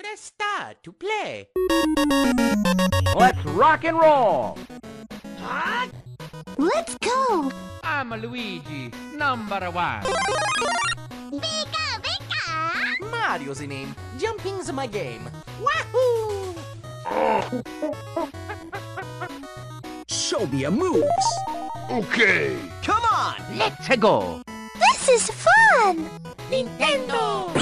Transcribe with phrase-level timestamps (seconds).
[0.00, 1.48] Press start to play.
[3.14, 4.56] Let's rock and roll!
[6.56, 7.52] Let's go!
[7.84, 10.00] I'm Luigi, number one.
[11.36, 13.10] Pika, pika!
[13.10, 13.94] Mario's the name.
[14.16, 15.28] Jumping's my game.
[15.60, 16.54] Wahoo!
[20.08, 21.04] Show me your moves.
[21.90, 22.56] Okay.
[22.82, 24.40] Come on, let's go.
[24.80, 26.08] This is fun!
[26.48, 27.59] Nintendo!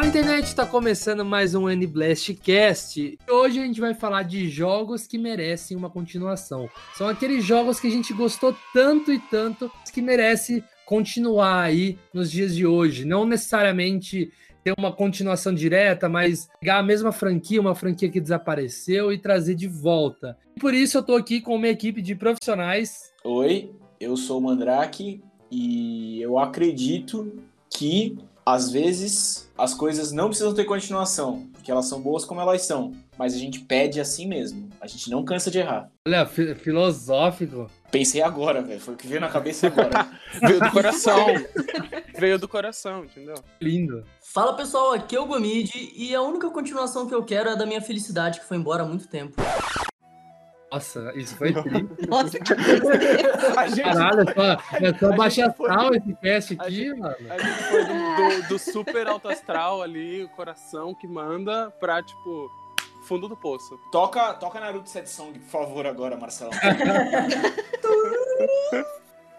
[0.00, 3.18] Fala internet, tá começando mais um N-Blast Cast.
[3.28, 6.70] Hoje a gente vai falar de jogos que merecem uma continuação.
[6.96, 12.30] São aqueles jogos que a gente gostou tanto e tanto que merece continuar aí nos
[12.30, 13.04] dias de hoje.
[13.04, 14.32] Não necessariamente
[14.64, 19.54] ter uma continuação direta, mas pegar a mesma franquia, uma franquia que desapareceu e trazer
[19.54, 20.34] de volta.
[20.56, 23.12] E por isso eu tô aqui com uma equipe de profissionais.
[23.22, 27.30] Oi, eu sou o Mandrake e eu acredito
[27.68, 28.16] que
[28.52, 32.92] às vezes as coisas não precisam ter continuação, porque elas são boas como elas são,
[33.18, 34.68] mas a gente pede assim mesmo.
[34.80, 35.90] A gente não cansa de errar.
[36.08, 37.66] Olha, fi- filosófico.
[37.90, 40.08] Pensei agora, velho, foi o que veio na cabeça agora.
[40.40, 41.26] Veio do coração.
[42.18, 43.34] Veio do coração, entendeu?
[43.60, 44.04] Lindo.
[44.32, 47.56] Fala pessoal, aqui é o Gomid e a única continuação que eu quero é a
[47.56, 49.34] da minha felicidade que foi embora há muito tempo.
[50.72, 52.06] Nossa, isso foi triste.
[52.08, 52.38] Nossa,
[53.58, 56.62] a gente, Caralho, é só, é só a baixar gente foi- astral esse cast a
[56.62, 57.16] aqui, gente- mano.
[57.28, 57.92] A gente foi do,
[58.42, 62.50] do- do super alto astral ali, o coração que manda, pra, tipo,
[63.02, 63.78] fundo do poço.
[63.90, 66.50] toca, toca Naruto Set Song, por favor, agora, Marcelo.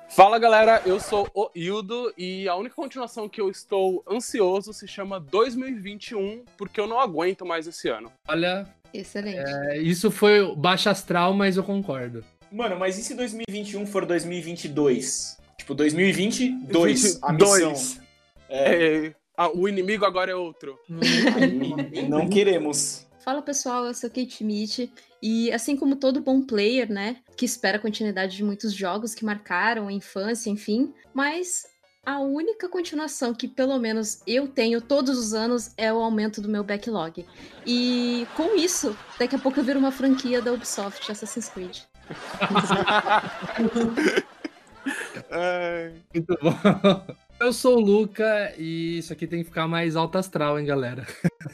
[0.10, 4.86] Fala galera, eu sou o Hildo e a única continuação que eu estou ansioso se
[4.86, 8.12] chama 2021, porque eu não aguento mais esse ano.
[8.28, 9.38] Olha, Excelente.
[9.40, 12.24] é, isso foi baixa astral, mas eu concordo.
[12.52, 15.38] Mano, mas e se 2021 for 2022?
[15.58, 17.70] Tipo, 2022, a missão.
[17.70, 18.02] 22.
[18.50, 20.78] É, É, ah, o inimigo agora é outro.
[21.36, 23.08] aí não queremos.
[23.24, 24.92] Fala pessoal, eu sou Kate Schmidt
[25.22, 29.24] e assim como todo bom player, né, que espera a continuidade de muitos jogos que
[29.24, 31.66] marcaram a infância, enfim, mas
[32.06, 36.50] a única continuação que pelo menos eu tenho todos os anos é o aumento do
[36.50, 37.26] meu backlog.
[37.66, 41.78] E com isso, daqui a pouco eu viro uma franquia da Ubisoft Assassin's Creed.
[46.14, 47.06] Muito bom.
[47.42, 51.06] Eu sou o Luca e isso aqui tem que ficar mais alto astral, hein, galera?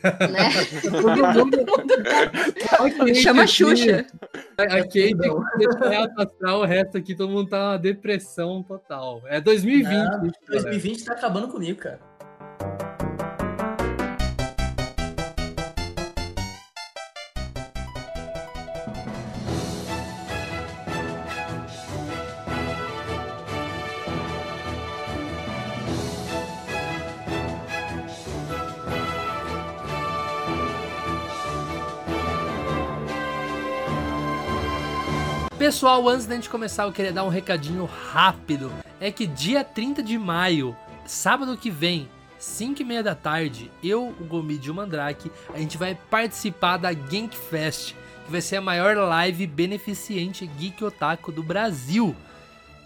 [0.04, 0.90] Né?
[0.92, 1.58] Todo mundo-
[2.98, 4.06] Kate Chama a aqui- Xuxa.
[4.58, 9.22] A a Kate que alto astral, o resto aqui todo mundo tá uma depressão total.
[9.28, 9.88] É 2020.
[9.94, 10.64] Não, isso, galera.
[10.72, 12.00] 2020 tá acabando comigo, cara.
[35.68, 38.72] Pessoal, antes da gente começar, eu queria dar um recadinho rápido.
[39.02, 40.74] É que dia 30 de maio,
[41.06, 42.08] sábado que vem,
[42.40, 46.78] 5 e meia da tarde, eu, o Gomid e o Mandrake, a gente vai participar
[46.78, 52.16] da Genk Fest, que vai ser a maior live beneficente Geek Otaku do Brasil.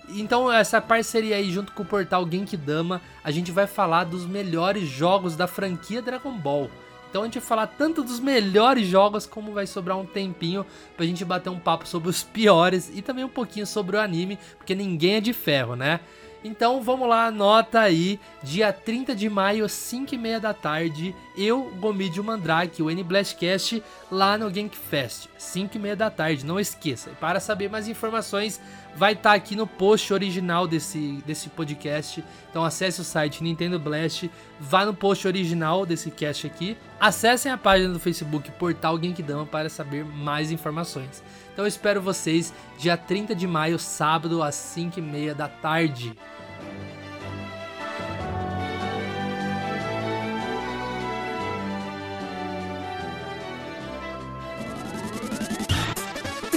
[0.09, 4.89] Então, essa parceria aí, junto com o portal Genkidama, a gente vai falar dos melhores
[4.89, 6.67] jogos da franquia Dragon Ball.
[7.11, 11.05] Então a gente vai falar tanto dos melhores jogos como vai sobrar um tempinho pra
[11.05, 14.73] gente bater um papo sobre os piores e também um pouquinho sobre o anime, porque
[14.73, 15.99] ninguém é de ferro, né?
[16.41, 21.71] Então vamos lá, anota aí, dia 30 de maio, 5 e meia da tarde, eu,
[21.79, 26.59] Gomid e o Mandrake, o N-Blastcast, lá no Genkfest, 5 e meia da tarde, não
[26.59, 27.09] esqueça.
[27.09, 28.59] E para saber mais informações,
[28.95, 34.29] vai estar aqui no post original desse, desse podcast, então acesse o site Nintendo Blast,
[34.59, 39.69] vá no post original desse cast aqui, acessem a página do Facebook Portal Genkidama para
[39.69, 41.23] saber mais informações.
[41.53, 46.16] Então eu espero vocês dia 30 de maio, sábado, às 5h30 da tarde.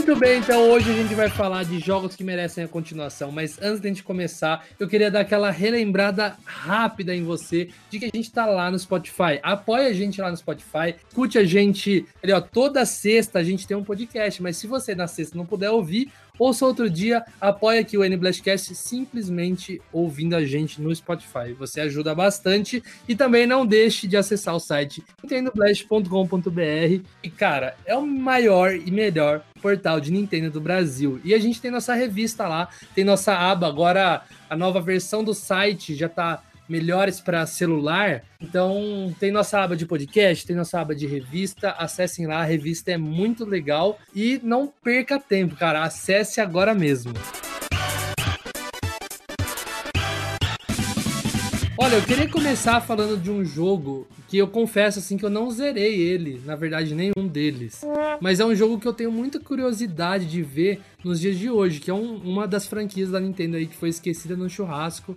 [0.06, 3.58] Muito bem, então hoje a gente vai falar de jogos que merecem a continuação, mas
[3.62, 8.04] antes de a gente começar, eu queria dar aquela relembrada rápida em você de que
[8.04, 9.40] a gente tá lá no Spotify.
[9.42, 13.66] Apoia a gente lá no Spotify, escute a gente ali, ó, toda sexta a gente
[13.66, 17.80] tem um podcast, mas se você na sexta não puder ouvir, ouça outro dia, apoia
[17.80, 21.52] aqui o NBlastcast simplesmente ouvindo a gente no Spotify.
[21.58, 27.96] Você ajuda bastante e também não deixe de acessar o site nintendoblast.com.br e cara, é
[27.96, 31.20] o maior e melhor portal de Nintendo do Brasil.
[31.24, 35.32] E a gente tem nossa revista lá, tem nossa aba agora, a nova versão do
[35.32, 38.22] site já tá melhores para celular.
[38.40, 41.70] Então, tem nossa aba de podcast, tem nossa aba de revista.
[41.72, 43.98] Acessem lá, a revista é muito legal.
[44.14, 45.82] E não perca tempo, cara.
[45.82, 47.12] Acesse agora mesmo.
[51.76, 55.50] Olha, eu queria começar falando de um jogo que eu confesso assim que eu não
[55.50, 57.82] zerei ele, na verdade nenhum deles.
[58.20, 61.80] Mas é um jogo que eu tenho muita curiosidade de ver nos dias de hoje,
[61.80, 65.14] que é um, uma das franquias da Nintendo aí que foi esquecida no churrasco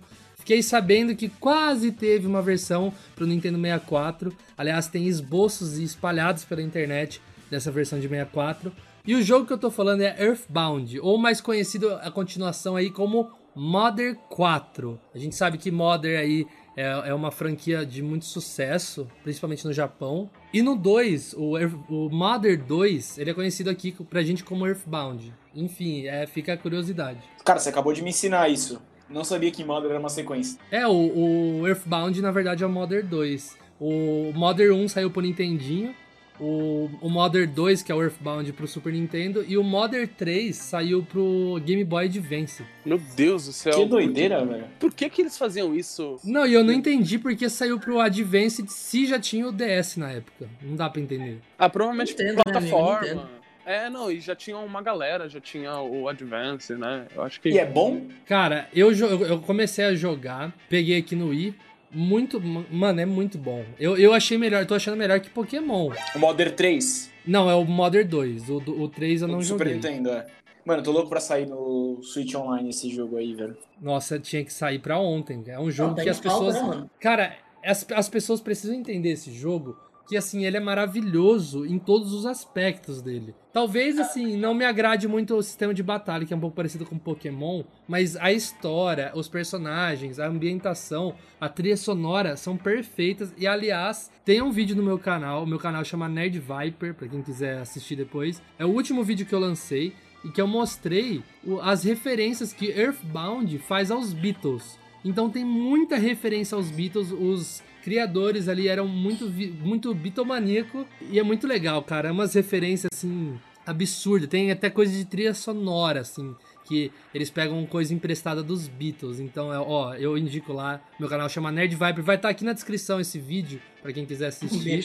[0.48, 4.34] Fiquei sabendo que quase teve uma versão para o Nintendo 64.
[4.56, 8.72] Aliás, tem esboços espalhados pela internet dessa versão de 64.
[9.06, 12.90] E o jogo que eu tô falando é Earthbound, ou mais conhecido a continuação aí
[12.90, 14.98] como Mother 4.
[15.14, 19.72] A gente sabe que Mother aí é, é uma franquia de muito sucesso, principalmente no
[19.74, 20.30] Japão.
[20.50, 24.66] E no 2, o, Earth, o Mother 2, ele é conhecido aqui pra gente como
[24.66, 25.30] Earthbound.
[25.54, 27.20] Enfim, é, fica a curiosidade.
[27.44, 28.80] Cara, você acabou de me ensinar isso.
[29.10, 30.58] Não sabia que Mother era uma sequência.
[30.70, 33.56] É, o, o Earthbound, na verdade, é o Mother 2.
[33.80, 35.94] O Mother 1 saiu pro Nintendinho.
[36.40, 39.44] O, o Mother 2, que é o Earthbound, pro Super Nintendo.
[39.48, 42.64] E o Mother 3 saiu pro Game Boy Advance.
[42.84, 43.72] Meu Deus do céu.
[43.72, 44.64] Que doideira, velho.
[44.78, 46.16] Por que, que eles faziam isso?
[46.22, 50.12] Não, e eu não entendi porque saiu pro Advance se já tinha o DS na
[50.12, 50.48] época.
[50.62, 51.40] Não dá pra entender.
[51.58, 52.98] Ah, provavelmente Nintendo, né, plataforma.
[53.10, 53.37] amigo?
[53.68, 57.06] É, não, e já tinha uma galera, já tinha o Advance, né?
[57.14, 57.50] Eu acho que.
[57.50, 58.00] E é bom?
[58.24, 61.54] Cara, eu, eu comecei a jogar, peguei aqui no Wii.
[61.90, 62.40] Muito.
[62.40, 63.62] Mano, é muito bom.
[63.78, 65.90] Eu, eu achei melhor, tô achando melhor que Pokémon.
[66.14, 67.12] O Mother 3.
[67.26, 68.48] Não, é o Mother 2.
[68.48, 69.74] O, o 3 eu não Super joguei.
[69.74, 70.26] Nintendo, é.
[70.64, 73.54] Mano, eu tô louco pra sair no Switch Online esse jogo aí, velho.
[73.80, 75.44] Nossa, tinha que sair pra ontem.
[75.46, 76.54] É um jogo Não, tá que as falta, pessoas.
[76.54, 76.90] né, mano?
[76.98, 79.76] Cara, as, as pessoas precisam entender esse jogo.
[80.08, 83.34] Que assim, ele é maravilhoso em todos os aspectos dele.
[83.52, 86.86] Talvez, assim, não me agrade muito o sistema de batalha, que é um pouco parecido
[86.86, 93.34] com Pokémon, mas a história, os personagens, a ambientação, a trilha sonora são perfeitas.
[93.36, 97.06] E aliás, tem um vídeo no meu canal, o meu canal chama Nerd Viper, pra
[97.06, 98.40] quem quiser assistir depois.
[98.58, 99.92] É o último vídeo que eu lancei
[100.24, 101.22] e que eu mostrei
[101.60, 104.78] as referências que Earthbound faz aos Beatles.
[105.04, 109.28] Então tem muita referência aos Beatles, os criadores ali eram muito,
[109.62, 112.08] muito bitomaníaco e é muito legal, cara.
[112.08, 113.38] É umas referências assim
[113.68, 114.28] absurdas.
[114.28, 116.34] Tem até coisa de trilha sonora, assim,
[116.64, 119.20] que eles pegam coisa emprestada dos Beatles.
[119.20, 122.52] Então, é, ó, eu indico lá, meu canal chama Nerd Viper, vai estar aqui na
[122.52, 124.80] descrição esse vídeo pra quem quiser assistir.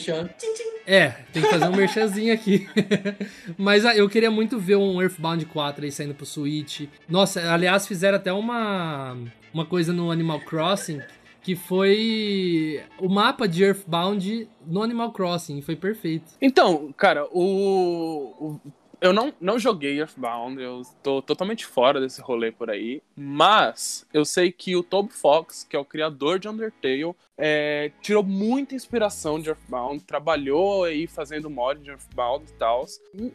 [0.86, 2.68] É, tem que fazer um merchanzinho aqui.
[3.56, 6.82] Mas ah, eu queria muito ver um Earthbound 4 aí saindo pro Switch.
[7.08, 9.16] Nossa, aliás, fizeram até uma,
[9.52, 11.00] uma coisa no Animal Crossing
[11.44, 15.60] que foi o mapa de Earthbound no Animal Crossing.
[15.62, 16.32] Foi perfeito.
[16.40, 18.58] Então, cara, o-
[19.00, 23.02] Eu não, não joguei Earthbound, eu tô totalmente fora desse rolê por aí.
[23.14, 28.22] Mas eu sei que o Toby Fox, que é o criador de Undertale, é, tirou
[28.22, 32.86] muita inspiração de Earthbound, trabalhou aí fazendo mod de Earthbound e tal.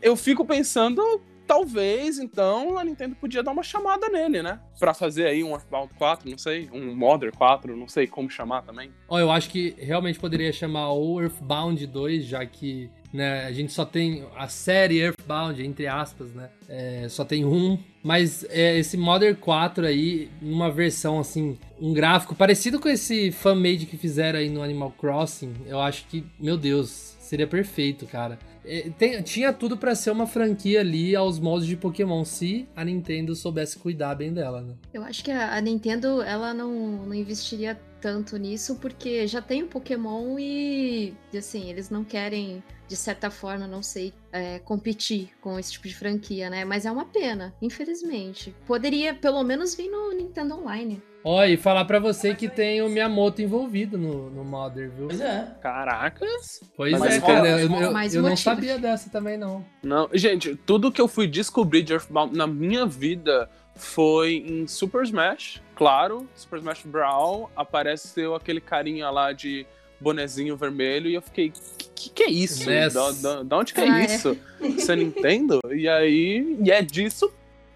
[0.01, 1.03] Eu fico pensando,
[1.49, 4.59] talvez então a Nintendo podia dar uma chamada nele, né?
[4.79, 8.61] Pra fazer aí um Earthbound 4, não sei, um Mother 4, não sei como chamar
[8.61, 8.91] também.
[9.07, 13.73] Ó, eu acho que realmente poderia chamar o Earthbound 2, já que né, a gente
[13.73, 16.51] só tem a série Earthbound, entre aspas, né?
[16.67, 17.79] É, só tem um.
[18.03, 23.87] Mas é, esse Modern 4 aí, numa versão assim, um gráfico parecido com esse fan-made
[23.87, 28.37] que fizeram aí no Animal Crossing, eu acho que, meu Deus, seria perfeito, cara.
[28.71, 32.85] É, tem- tinha tudo pra ser uma franquia ali aos moldes de Pokémon, se a
[32.85, 34.75] Nintendo soubesse cuidar bem dela, né?
[34.93, 36.71] Eu acho que a a Nintendo ela não,
[37.07, 42.95] não investiria tanto nisso porque já tem o Pokémon e assim eles não querem de
[42.95, 46.63] certa forma não sei é, competir com esse tipo de franquia, né?
[46.63, 48.55] Mas é uma pena, infelizmente.
[48.65, 51.01] Poderia pelo menos vir no Nintendo Online.
[51.23, 55.07] Ó, e falar pra você que tem o Miyamoto envolvido no, no Modern, viu?
[55.07, 55.47] Pois é.
[55.61, 56.61] Caracas!
[56.77, 58.43] Pois Mas é, cara, eu, eu- mais eu não motivos.
[58.43, 59.65] sabia dessa também, não.
[59.83, 65.03] Não, gente, tudo que eu fui descobrir de Earthbound na minha vida foi em Super
[65.03, 69.65] Smash, claro, Super Smash Brawl, apareceu aquele carinha lá de
[70.01, 71.51] bonezinho vermelho e eu fiquei,
[71.95, 72.65] que que, é isso?
[72.69, 72.93] Ness.
[72.93, 74.05] Da, da, da onde que é Ah, é.
[74.05, 74.37] isso?
[74.61, 75.59] Você Nintendo?
[75.69, 77.29] E aí, e é disso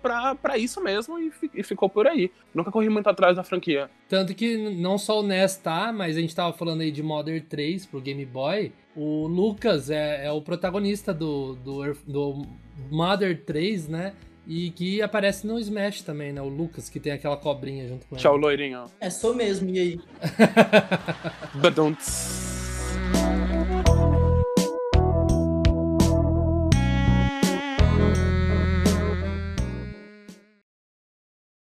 [0.04, 2.30] pra, pra isso mesmo e, fi- e ficou por aí.
[2.54, 3.90] Nunca corri muito atrás da franquia.
[4.08, 7.42] Tanto que não só o NES tá, mas a gente tava falando aí de Modern
[7.42, 8.72] 3 pro Game Boy.
[8.96, 12.46] O Lucas é, é o protagonista do, do, do
[12.92, 14.14] Mother 3, né?
[14.46, 16.42] E que aparece no Smash também, né?
[16.42, 18.22] O Lucas, que tem aquela cobrinha junto com ele.
[18.22, 18.84] Tchau, loirinho.
[19.00, 20.00] É, sou mesmo, e aí?
[21.56, 22.53] Badunts.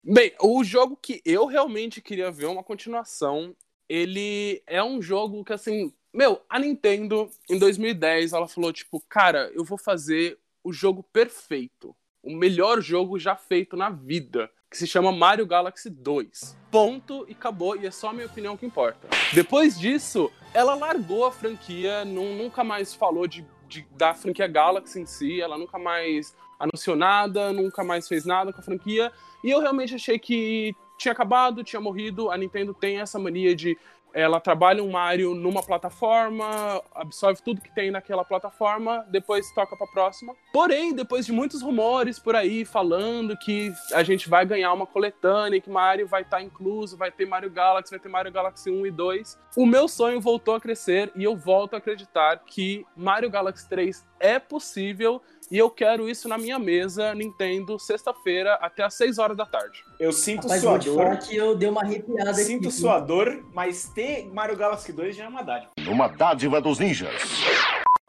[0.03, 3.55] Bem, o jogo que eu realmente queria ver uma continuação,
[3.87, 9.49] ele é um jogo que, assim, meu, a Nintendo, em 2010, ela falou, tipo, cara,
[9.53, 11.95] eu vou fazer o jogo perfeito.
[12.21, 14.49] O melhor jogo já feito na vida.
[14.69, 16.57] Que se chama Mario Galaxy 2.
[16.71, 19.07] Ponto e acabou, e é só a minha opinião que importa.
[19.33, 24.99] Depois disso, ela largou a franquia, nu- nunca mais falou de, de- da franquia Galaxy
[24.99, 29.11] em si, ela nunca mais anunciou nada, nunca mais fez nada com a franquia.
[29.43, 32.29] E eu realmente achei que tinha acabado, tinha morrido.
[32.29, 33.77] A Nintendo tem essa mania de
[34.13, 39.87] ela trabalha um Mario numa plataforma, absorve tudo que tem naquela plataforma, depois toca pra
[39.87, 40.35] próxima.
[40.53, 45.59] Porém, depois de muitos rumores por aí falando que a gente vai ganhar uma coletânea,
[45.59, 48.91] que Mario vai estar incluso, vai ter Mario Galaxy, vai ter Mario Galaxy 1 e
[48.91, 53.67] 2, o meu sonho voltou a crescer e eu volto a acreditar que Mario Galaxy
[53.67, 55.21] 3 é possível
[55.51, 59.83] e eu quero isso na minha mesa Nintendo sexta-feira até às 6 horas da tarde.
[59.99, 61.17] Eu sinto Rapaz, sua dor.
[61.17, 62.77] que eu dei uma arrepiada Sinto aqui.
[62.77, 65.71] sua dor, mas ter Mario Galaxy 2 já é uma dádiva.
[65.87, 67.11] Uma dádiva dos ninjas.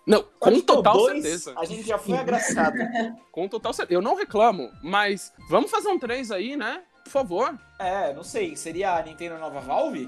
[0.07, 1.55] Não, com total dois, certeza.
[1.57, 2.77] A gente já foi agraciado.
[3.33, 3.97] Com total certeza.
[3.99, 6.83] Eu não reclamo, mas vamos fazer um 3 aí, né?
[7.05, 7.55] Por favor.
[7.79, 8.55] é, não sei.
[8.55, 10.07] Seria a Nintendo Nova Valve?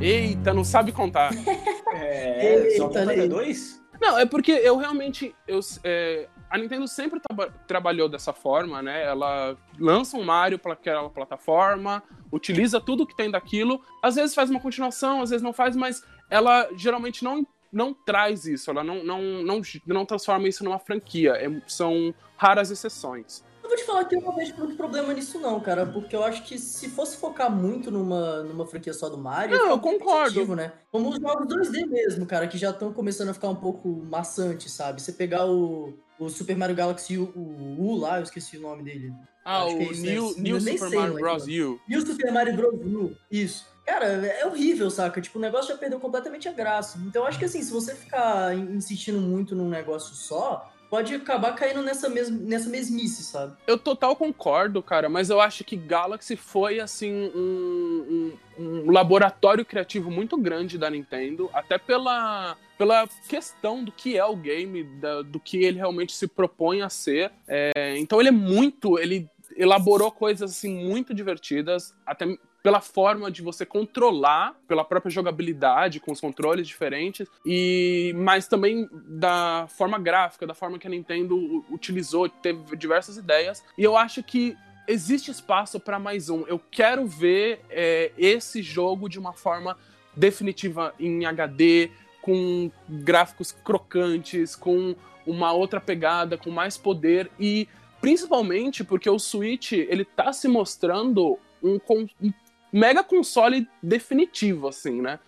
[0.00, 1.30] Eita, não sabe contar.
[1.96, 3.28] É, Eita, só conta até eita.
[3.28, 3.80] dois?
[4.04, 5.34] Não, é porque eu realmente.
[5.48, 9.02] Eu, é, a Nintendo sempre traba- trabalhou dessa forma, né?
[9.02, 14.50] Ela lança um Mario para aquela plataforma, utiliza tudo que tem daquilo, às vezes faz
[14.50, 19.02] uma continuação, às vezes não faz, mas ela geralmente não, não traz isso, ela não,
[19.02, 21.32] não, não, não transforma isso numa franquia.
[21.32, 23.42] É- são raras exceções.
[23.64, 25.86] Eu vou te falar que eu não vejo muito problema nisso, não, cara.
[25.86, 29.56] Porque eu acho que se fosse focar muito numa, numa franquia só do Mario.
[29.56, 30.54] Não, eu concordo.
[30.54, 30.70] Né?
[30.92, 34.70] Como os jogos 2D mesmo, cara, que já estão começando a ficar um pouco maçantes,
[34.70, 35.00] sabe?
[35.00, 38.82] Você pegar o, o Super Mario Galaxy U, o U lá, eu esqueci o nome
[38.82, 39.10] dele.
[39.42, 40.12] Ah, o é isso, né?
[40.12, 41.44] New, New Super sei, Mario é Bros.
[41.46, 41.80] U.
[41.90, 42.74] O Super Mario Bros.
[42.74, 43.66] U, isso.
[43.86, 45.20] Cara, é horrível, saca?
[45.22, 46.98] Tipo, o negócio já perdeu completamente a graça.
[47.06, 51.12] Então, eu acho que assim, se você ficar in- insistindo muito num negócio só, pode
[51.12, 53.56] acabar caindo nessa, mes nessa mesmice, sabe?
[53.66, 59.64] Eu total concordo, cara, mas eu acho que Galaxy foi, assim, um, um- um laboratório
[59.64, 65.22] criativo muito grande da Nintendo, até pela, pela questão do que é o game, da-
[65.22, 67.32] do que ele realmente se propõe a ser.
[67.48, 68.96] É, então ele é muito.
[68.96, 72.24] Ele elaborou coisas, assim, muito divertidas, até
[72.64, 78.88] pela forma de você controlar, pela própria jogabilidade, com os controles diferentes, e mas também
[78.90, 84.22] da forma gráfica, da forma que a Nintendo utilizou, teve diversas ideias, e eu acho
[84.22, 84.56] que
[84.88, 86.46] existe espaço para mais um.
[86.46, 89.76] Eu quero ver é, esse jogo de uma forma
[90.16, 91.90] definitiva em HD,
[92.22, 97.68] com gráficos crocantes, com uma outra pegada, com mais poder e
[98.00, 101.78] principalmente porque o Switch ele tá se mostrando um,
[102.22, 102.32] um
[102.74, 105.20] mega console definitivo, assim, né?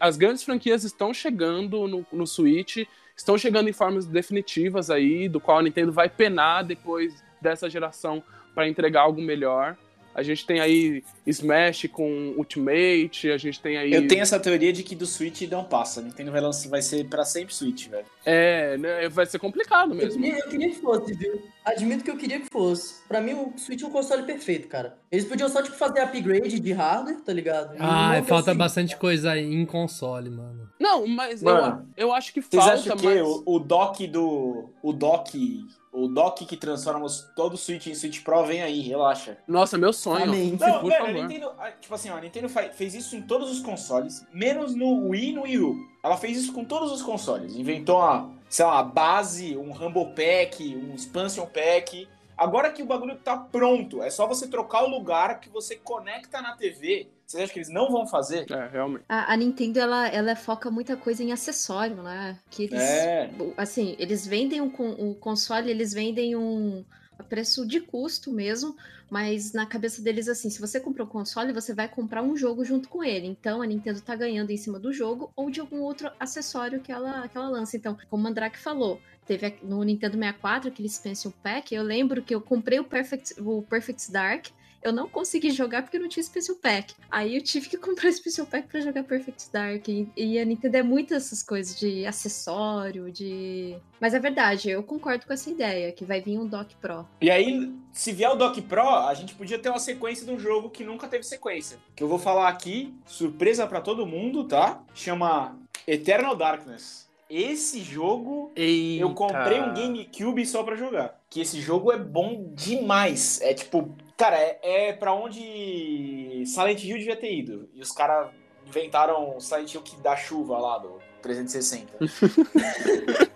[0.00, 2.78] As grandes franquias estão chegando no, no Switch,
[3.14, 8.24] estão chegando em formas definitivas aí, do qual a Nintendo vai penar depois dessa geração
[8.54, 9.76] para entregar algo melhor.
[10.14, 13.92] A gente tem aí Smash com Ultimate, a gente tem aí.
[13.92, 16.00] Eu tenho essa teoria de que do Switch não passa.
[16.00, 18.06] Nintendo vai, lançar, vai ser pra sempre Switch, velho.
[18.24, 20.22] É, né, vai ser complicado Eu mesmo.
[20.22, 21.42] queria, eu queria que fosse, viu?
[21.64, 23.02] Admito que eu queria que fosse.
[23.08, 24.96] Pra mim, o Switch é um console perfeito, cara.
[25.10, 27.74] Eles podiam só, tipo, fazer upgrade de hardware, tá ligado?
[27.78, 28.58] Ah, falta Switch.
[28.58, 30.68] bastante coisa aí em console, mano.
[30.78, 33.20] Não, mas Mano, eu, eu acho que Vocês falta acham que mais...
[33.22, 34.70] o, o dock do.
[34.82, 35.64] O dock.
[35.96, 39.38] O dock que transforma todo o Switch em Switch Pro vem aí, relaxa.
[39.46, 40.24] Nossa, meu sonho.
[40.24, 40.56] Amém.
[40.58, 41.22] Não, por velho, a favor.
[41.28, 41.52] Nintendo.
[41.56, 45.30] a- Tipo assim, ó, a Nintendo fez isso em todos os consoles, menos no Wii
[45.30, 45.76] e no Wii U.
[46.02, 47.54] Ela fez isso com todos os consoles.
[47.54, 52.08] Inventou uma, sei lá, base, um Rumble Pack, um Expansion Pack.
[52.36, 56.40] Agora que o bagulho tá pronto, é só você trocar o lugar que você conecta
[56.42, 57.08] na TV.
[57.26, 58.44] Vocês acham que eles não vão fazer?
[58.50, 59.04] É, realmente.
[59.08, 62.38] A, a Nintendo, ela, ela foca muita coisa em acessório, né?
[62.50, 63.30] Que eles, É.
[63.56, 66.84] assim, eles vendem o, con- o console, eles vendem um
[67.28, 68.76] preço de custo mesmo,
[69.10, 72.64] mas na cabeça deles, assim, se você comprou o console, você vai comprar um jogo
[72.64, 73.26] junto com ele.
[73.26, 76.92] Então, a Nintendo tá ganhando em cima do jogo ou de algum outro acessório que
[76.92, 77.76] ela, que ela lança.
[77.76, 82.34] Então, como o Mandrake falou, teve no Nintendo 64 aquele expansion pack, eu lembro que
[82.34, 84.46] eu comprei o Perfect, o Perfect Dark,
[84.84, 86.94] eu não consegui jogar porque não tinha Special Pack.
[87.10, 89.88] Aí eu tive que comprar Special Pack pra jogar Perfect Dark.
[89.88, 93.76] E, e a Nintendo é muito essas coisas de acessório, de.
[93.98, 97.08] Mas é verdade, eu concordo com essa ideia, que vai vir um Dock Pro.
[97.22, 100.38] E aí, se vier o Dock Pro, a gente podia ter uma sequência de um
[100.38, 101.78] jogo que nunca teve sequência.
[101.96, 104.82] Que eu vou falar aqui, surpresa pra todo mundo, tá?
[104.94, 107.04] Chama Eternal Darkness.
[107.30, 109.02] Esse jogo Eita.
[109.02, 111.18] eu comprei um GameCube só pra jogar.
[111.30, 113.40] Que esse jogo é bom demais.
[113.40, 117.68] É tipo, cara, é, é pra onde Silent Hill devia ter ido.
[117.74, 118.30] E os caras
[118.66, 121.92] inventaram o Silent Hill que dá chuva lá do 360.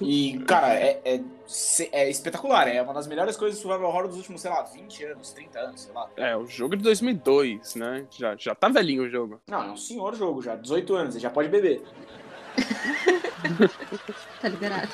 [0.00, 1.20] E, cara, é, é,
[1.92, 2.68] é espetacular.
[2.68, 5.58] É uma das melhores coisas do Survival Horror dos últimos, sei lá, 20 anos, 30
[5.58, 6.08] anos, sei lá.
[6.16, 8.06] É, o jogo de 2002, né?
[8.10, 9.40] Já, já tá velhinho o jogo.
[9.48, 11.82] Não, é um senhor jogo já, 18 anos, ele já pode beber.
[14.40, 14.92] Tá liberado.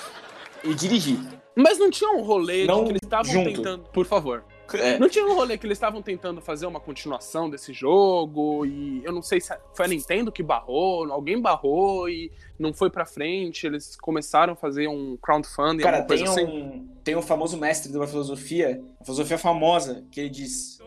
[0.63, 1.19] E dirigir.
[1.57, 3.85] Mas não tinha um rolê Não que eles estavam tentando.
[3.93, 4.45] Por favor.
[4.73, 4.99] É.
[4.99, 9.13] Não tinha um rolê que eles estavam tentando fazer uma continuação desse jogo e eu
[9.13, 13.67] não sei se foi a Nintendo que barrou, alguém barrou e não foi pra frente,
[13.67, 16.63] eles começaram a fazer um crowdfunding, Cara, alguma coisa tem assim.
[16.63, 20.79] um, tem um famoso mestre de uma filosofia, uma filosofia famosa, que ele diz: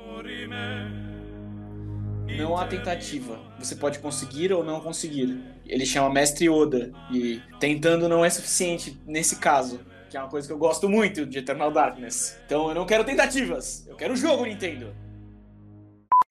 [2.38, 3.40] Não há tentativa.
[3.60, 5.40] Você pode conseguir ou não conseguir.
[5.66, 6.92] Ele chama Mestre Oda.
[7.12, 9.80] E tentando não é suficiente nesse caso.
[10.10, 12.38] Que é uma coisa que eu gosto muito de Eternal Darkness.
[12.46, 13.86] Então eu não quero tentativas.
[13.88, 14.96] Eu quero o jogo, Nintendo.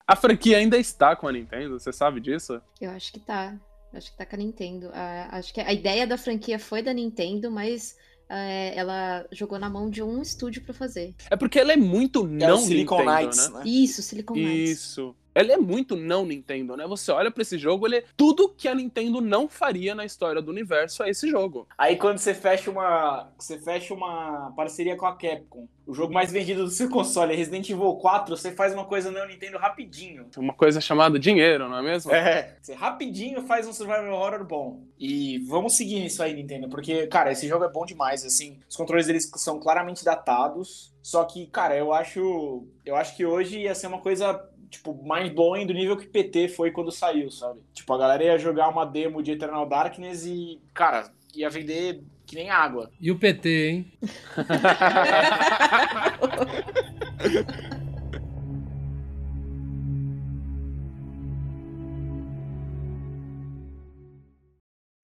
[0.06, 2.60] A franquia ainda está com a Nintendo, você sabe disso?
[2.80, 3.58] Eu acho que tá.
[3.92, 4.90] Acho que tá com a Nintendo.
[4.92, 7.96] Ah, acho que a ideia da franquia foi da Nintendo, mas
[8.28, 11.14] é, ela jogou na mão de um estúdio pra fazer.
[11.30, 13.58] É porque ela é muito É não Silicon Nintendo, Knights, né?
[13.58, 13.62] né?
[13.66, 14.70] Isso, Silicon Knights.
[14.70, 15.16] Isso.
[15.36, 16.86] Ela é muito não Nintendo, né?
[16.86, 20.40] Você olha pra esse jogo, ele é tudo que a Nintendo não faria na história
[20.40, 21.68] do universo é esse jogo.
[21.76, 23.30] Aí quando você fecha uma.
[23.38, 27.36] Você fecha uma parceria com a Capcom, o jogo mais vendido do seu console é
[27.36, 30.26] Resident Evil 4, você faz uma coisa no Nintendo rapidinho.
[30.36, 32.12] Uma coisa chamada dinheiro, não é mesmo?
[32.12, 32.56] É.
[32.60, 34.82] Você rapidinho faz um survival horror bom.
[34.98, 38.58] E vamos seguir nisso aí, Nintendo, porque, cara, esse jogo é bom demais, assim.
[38.68, 40.92] Os controles deles são claramente datados.
[41.02, 42.66] Só que, cara, eu acho.
[42.84, 44.42] Eu acho que hoje ia ser uma coisa.
[44.70, 47.60] Tipo, mind blowing do nível que PT foi quando saiu, sabe?
[47.72, 52.34] Tipo, a galera ia jogar uma demo de Eternal Darkness e, cara, ia vender que
[52.34, 52.90] nem água.
[53.00, 53.92] E o PT, hein?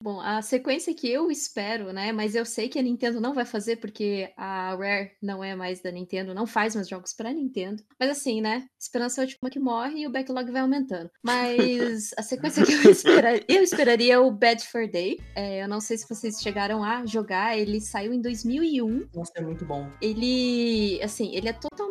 [0.03, 2.11] Bom, a sequência que eu espero, né?
[2.11, 5.81] Mas eu sei que a Nintendo não vai fazer porque a Rare não é mais
[5.81, 7.85] da Nintendo, não faz mais jogos pra Nintendo.
[8.01, 8.67] Mas assim, né?
[8.77, 11.09] Esperança é a última que morre e o backlog vai aumentando.
[11.23, 15.21] Mas a sequência que eu, esperar, eu esperaria é o Bad for Day.
[15.37, 19.09] É, eu não sei se vocês chegaram a jogar, ele saiu em 2001.
[19.15, 19.89] Nossa, é muito bom.
[20.01, 21.82] Ele, assim, ele é totalmente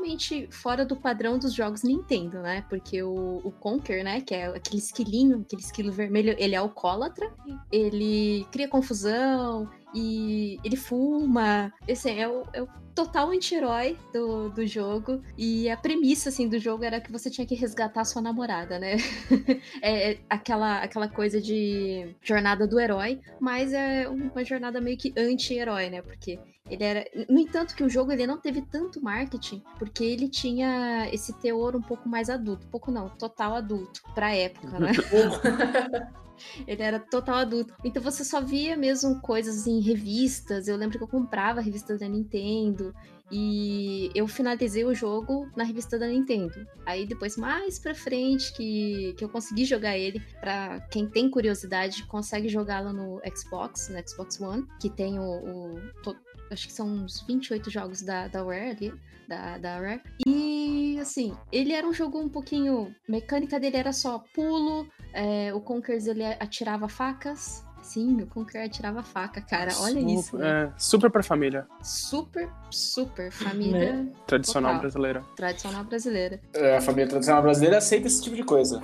[0.49, 2.65] fora do padrão dos jogos Nintendo, né?
[2.69, 7.31] Porque o, o Conker, né, que é aquele esquilinho, aquele esquilo vermelho, ele é alcoólatra,
[7.71, 11.73] ele cria confusão e ele fuma.
[11.89, 15.21] Assim, é o, é o total anti-herói do, do jogo.
[15.37, 18.97] E a premissa, assim, do jogo era que você tinha que resgatar sua namorada, né?
[19.81, 25.13] é, é aquela, aquela coisa de jornada do herói, mas é uma jornada meio que
[25.17, 26.01] anti-herói, né?
[26.01, 26.39] Porque
[26.71, 27.05] ele era.
[27.29, 31.75] No entanto, que o jogo ele não teve tanto marketing, porque ele tinha esse teor
[31.75, 32.65] um pouco mais adulto.
[32.67, 34.91] Pouco não, total adulto, pra época, né?
[36.67, 37.73] Ele era total adulto.
[37.84, 40.67] Então você só via mesmo coisas em revistas.
[40.67, 42.93] Eu lembro que eu comprava revistas da Nintendo.
[43.34, 46.67] E eu finalizei o jogo na revista da Nintendo.
[46.86, 50.19] Aí depois, mais pra frente, que, que eu consegui jogar ele.
[50.41, 55.23] Pra quem tem curiosidade, consegue jogá-lo no Xbox, no Xbox One, que tem o.
[55.23, 56.17] o to-
[56.51, 58.93] acho que são uns 28 jogos da, da Rare ali.
[59.27, 60.01] Da, da Rare.
[60.27, 62.93] E assim, ele era um jogo um pouquinho.
[63.07, 64.87] Mecânica dele era só pulo.
[65.13, 67.63] é, o Conkers ele atirava facas.
[67.81, 69.71] Sim, o Conker atirava faca, cara.
[69.79, 70.37] Olha super, isso.
[70.37, 70.65] né?
[70.65, 74.81] É, super pra família Super, super família tradicional Total.
[74.81, 75.25] brasileira.
[75.35, 76.39] tradicional brasileira.
[76.53, 78.79] É, a família tradicional brasileira aceita esse tipo de coisa.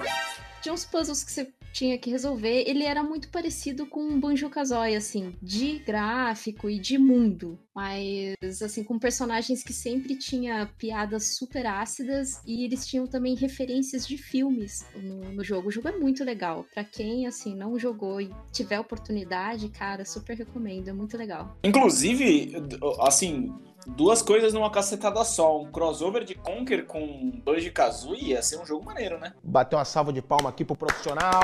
[0.63, 2.63] Tinha uns puzzles que você tinha que resolver.
[2.67, 7.59] Ele era muito parecido com um Banjo-Kazooie, assim, de gráfico e de mundo.
[7.75, 14.07] Mas, assim, com personagens que sempre tinha piadas super ácidas e eles tinham também referências
[14.07, 15.67] de filmes no, no jogo.
[15.67, 16.65] O jogo é muito legal.
[16.73, 20.87] Pra quem, assim, não jogou e tiver oportunidade, cara, super recomendo.
[20.87, 21.55] É muito legal.
[21.63, 22.53] Inclusive,
[23.01, 23.53] assim,
[23.87, 25.61] duas coisas numa cacetada só.
[25.61, 29.33] Um crossover de Conker com dois de Kazooie ia ser um jogo maneiro, né?
[29.43, 31.41] Bater uma salva de palma aqui pro profissional.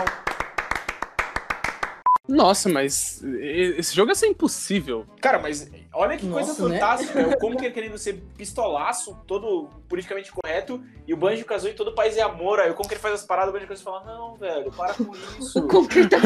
[2.25, 5.06] Nossa, mas esse jogo é ser impossível.
[5.19, 6.79] Cara, mas olha que Nossa, coisa né?
[6.79, 7.19] fantástica.
[7.19, 12.15] É o Conker querendo ser pistolaço, todo politicamente correto, e o Banjo Kazooie todo paz
[12.15, 12.62] e amor.
[12.62, 15.60] Aí o Conker faz as paradas, o Banjo Kazooie fala: Não, velho, para com isso.
[15.60, 16.17] O Conker tá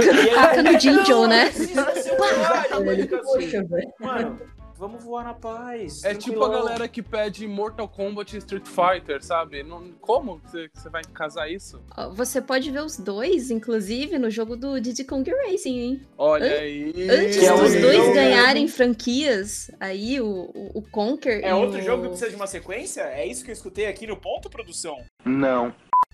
[0.61, 1.45] "Não, Jinjo, né?
[1.49, 3.93] precisa ser um herói, Banjo Kazooie." Poxa, velho.
[3.99, 4.39] Mano,
[4.77, 6.03] vamos voar na paz.
[6.03, 9.63] É tipo a galera que pede Mortal Kombat e Street Fighter, sabe?
[9.63, 11.81] Não, como você você vai casar isso?
[12.13, 16.01] Você pode ver os dois, inclusive, no jogo do Diddy Kong Racing, hein?
[16.17, 16.93] Olha An- aí.
[17.09, 21.79] Antes Que é dos dois jogo- ganharem franquias, aí o, o, o Conker É outro
[21.79, 21.81] o...
[21.81, 23.01] jogo que precisa de uma sequência?
[23.01, 24.97] É isso que eu escutei aqui no ponto, produção?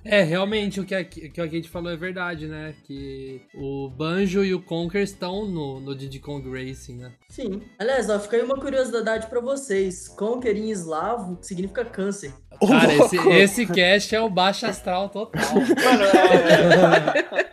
[0.06, 2.76] É, realmente, o que a, que a Kate falou é verdade, né?
[2.84, 7.12] Que o Banjo e o Conker estão no, no Diddy Kong Racing, né?
[7.30, 7.62] Sim.
[7.80, 10.08] Aliás, ó, fica aí uma curiosidade pra vocês.
[10.10, 12.34] Conker em eslavo significa câncer.
[12.60, 15.42] Cara, esse, esse cast é o baixo astral total.
[15.54, 17.53] Mano, é...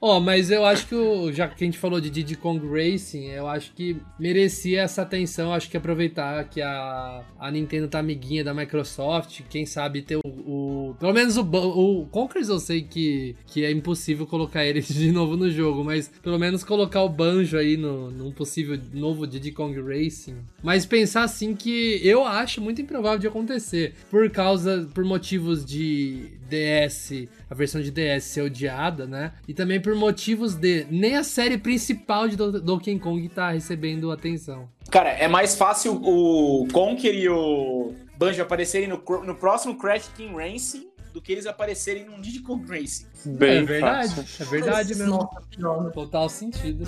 [0.00, 3.26] Ó, mas eu acho que o, já que a gente falou de Diddy Kong Racing,
[3.26, 5.52] eu acho que merecia essa atenção.
[5.52, 10.20] Acho que aproveitar que a, a Nintendo tá amiguinha da Microsoft, quem sabe ter o.
[10.28, 15.10] o- pelo menos o, o Conkers eu sei que, que é impossível colocar ele de
[15.12, 19.50] novo no jogo, mas pelo menos colocar o Banjo aí no, num possível novo Diddy
[19.52, 20.36] Kong Racing.
[20.62, 26.37] Mas pensar assim que eu acho muito improvável de acontecer, por causa, por motivos de
[26.48, 29.32] DS, a versão de DS ser odiada, né?
[29.46, 34.10] E também por motivos de nem a série principal de Do- Donkey Kong tá recebendo
[34.10, 34.68] atenção.
[34.90, 40.34] Cara, é mais fácil o Conker e o Banjo aparecerem no, no próximo Crash Team
[40.36, 43.06] Racing do que eles aparecerem num Diddy Kong Racing.
[43.26, 44.42] Bem é verdade, fácil.
[44.46, 45.28] é verdade mesmo.
[45.58, 45.90] Nossa?
[45.90, 46.84] Total sentido.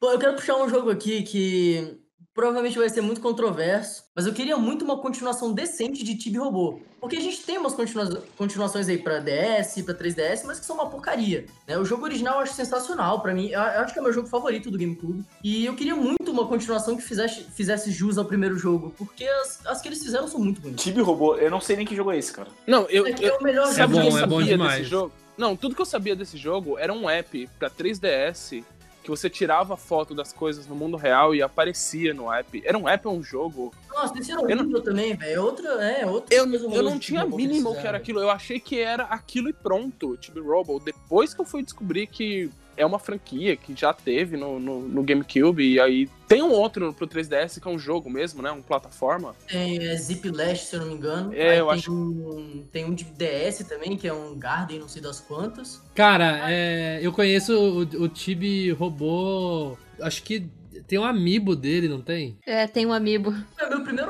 [0.00, 1.98] Pô, eu quero puxar um jogo aqui que
[2.32, 6.80] provavelmente vai ser muito controverso, mas eu queria muito uma continuação decente de Tibi Robô.
[7.00, 10.76] Porque a gente tem umas continua- continuações aí pra DS, pra 3DS, mas que são
[10.76, 11.46] uma porcaria.
[11.66, 11.76] Né?
[11.76, 14.28] O jogo original eu acho sensacional pra mim, eu acho que é o meu jogo
[14.28, 15.24] favorito do GameCube.
[15.42, 19.66] E eu queria muito uma continuação que fizesse, fizesse jus ao primeiro jogo, porque as,
[19.66, 20.84] as que eles fizeram são muito bonitas.
[20.84, 22.48] Tibi Robô, eu não sei nem que jogo é esse, cara.
[22.68, 24.36] Não, eu, É que eu é o melhor sabe bom, o que eu é sabia
[24.36, 24.78] bom demais.
[24.78, 25.12] desse jogo?
[25.36, 28.62] Não, tudo que eu sabia desse jogo era um app pra 3DS
[29.08, 32.62] que você tirava foto das coisas no mundo real e aparecia no app.
[32.62, 33.72] Era um app ou um jogo?
[33.88, 35.32] Nossa, esse era Eu não- também, velho.
[35.34, 38.20] É outra, é, Eu, eu não tinha mínimo que era aquilo.
[38.20, 40.78] Eu achei que era aquilo e pronto, Tibi Robo.
[40.78, 45.02] Depois que eu fui descobrir que é uma franquia que já teve no, no, no
[45.02, 48.50] GameCube, e aí tem um outro pro 3DS que é um jogo mesmo, né?
[48.52, 49.34] Um plataforma.
[49.48, 51.34] Tem é, Zip Lash, se eu não me engano.
[51.34, 54.78] É, Aí eu tem acho- Um, tem um de DS também, que é um Garden,
[54.78, 55.82] não sei das quantas.
[55.94, 59.76] Cara, é, eu conheço o, o Tibi Robô.
[60.00, 60.46] Acho que
[60.86, 62.38] tem um amiibo dele, não tem?
[62.46, 63.34] É, tem um amiibo.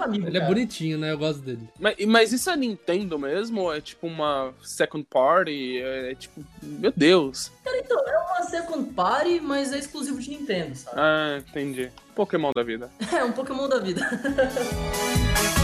[0.09, 0.27] É amigo.
[0.27, 0.53] Ele é cara.
[0.53, 1.13] bonitinho, né?
[1.13, 1.69] Eu gosto dele.
[1.79, 3.63] Mas, mas isso é Nintendo mesmo?
[3.63, 5.79] Ou É tipo uma second party?
[5.81, 7.53] É, é tipo, meu Deus.
[7.67, 10.97] Então, é uma second party, mas é exclusivo de Nintendo, sabe?
[10.99, 11.91] Ah, entendi.
[12.15, 12.91] Pokémon da vida.
[13.13, 14.01] É um Pokémon da vida.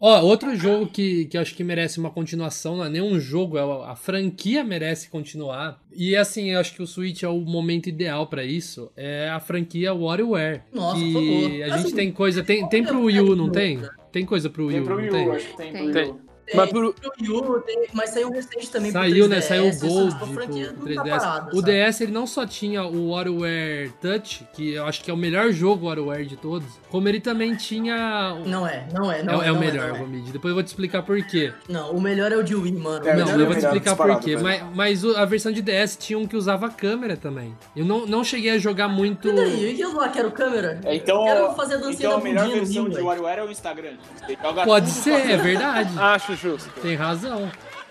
[0.00, 3.18] Ó, outro jogo que, que eu acho que merece uma continuação, não é nem um
[3.18, 5.80] jogo, é a, a franquia merece continuar.
[5.92, 8.92] E assim, eu acho que o Switch é o momento ideal pra isso.
[8.96, 10.62] É a franquia WarioWare.
[10.72, 11.34] Nossa, que por favor.
[11.34, 12.44] a gente Assim, tem coisa.
[12.44, 13.80] Tem, tem pro Wii U, não tem?
[14.12, 15.28] Tem coisa pro Wii Tem U, pro não Wii tem?
[15.28, 15.90] U, acho que tem, Tem.
[15.90, 16.27] pro Wii U.
[16.54, 19.38] Mas pro- pro Wii mas saiu recente também pro Saiu, né?
[19.38, 21.08] 3DS, Saiu o Gold pro franquia não tá 3DS.
[21.20, 21.72] parada, o sabe?
[21.72, 25.50] DS ele não só tinha o WarioWare Touch, que eu acho que é o melhor
[25.52, 28.34] jogo WarioWare de todos, como ele também tinha.
[28.46, 29.48] Não é, não é, é, não é.
[29.48, 29.98] é o não melhor, é.
[29.98, 30.30] Gomid.
[30.32, 31.52] Depois eu vou te explicar por quê.
[31.68, 33.06] Não, o melhor é o de Wii, mano.
[33.06, 34.36] É, não, melhor eu Wii vou te melhor explicar por quê.
[34.36, 37.54] Mas, mas a versão de DS tinha um que usava câmera também.
[37.76, 39.28] Eu não, não cheguei a jogar muito.
[39.28, 39.74] E daí?
[39.74, 40.80] E eu lá, quero câmera?
[40.84, 43.00] É, então, Quero fazer a dancinha então a da melhor bundinha no versão de.
[43.00, 43.92] WarioWare é o Instagram.
[44.64, 45.92] Pode ser, a é verdade.
[45.98, 46.70] Acho justo.
[46.80, 47.50] Tem razão.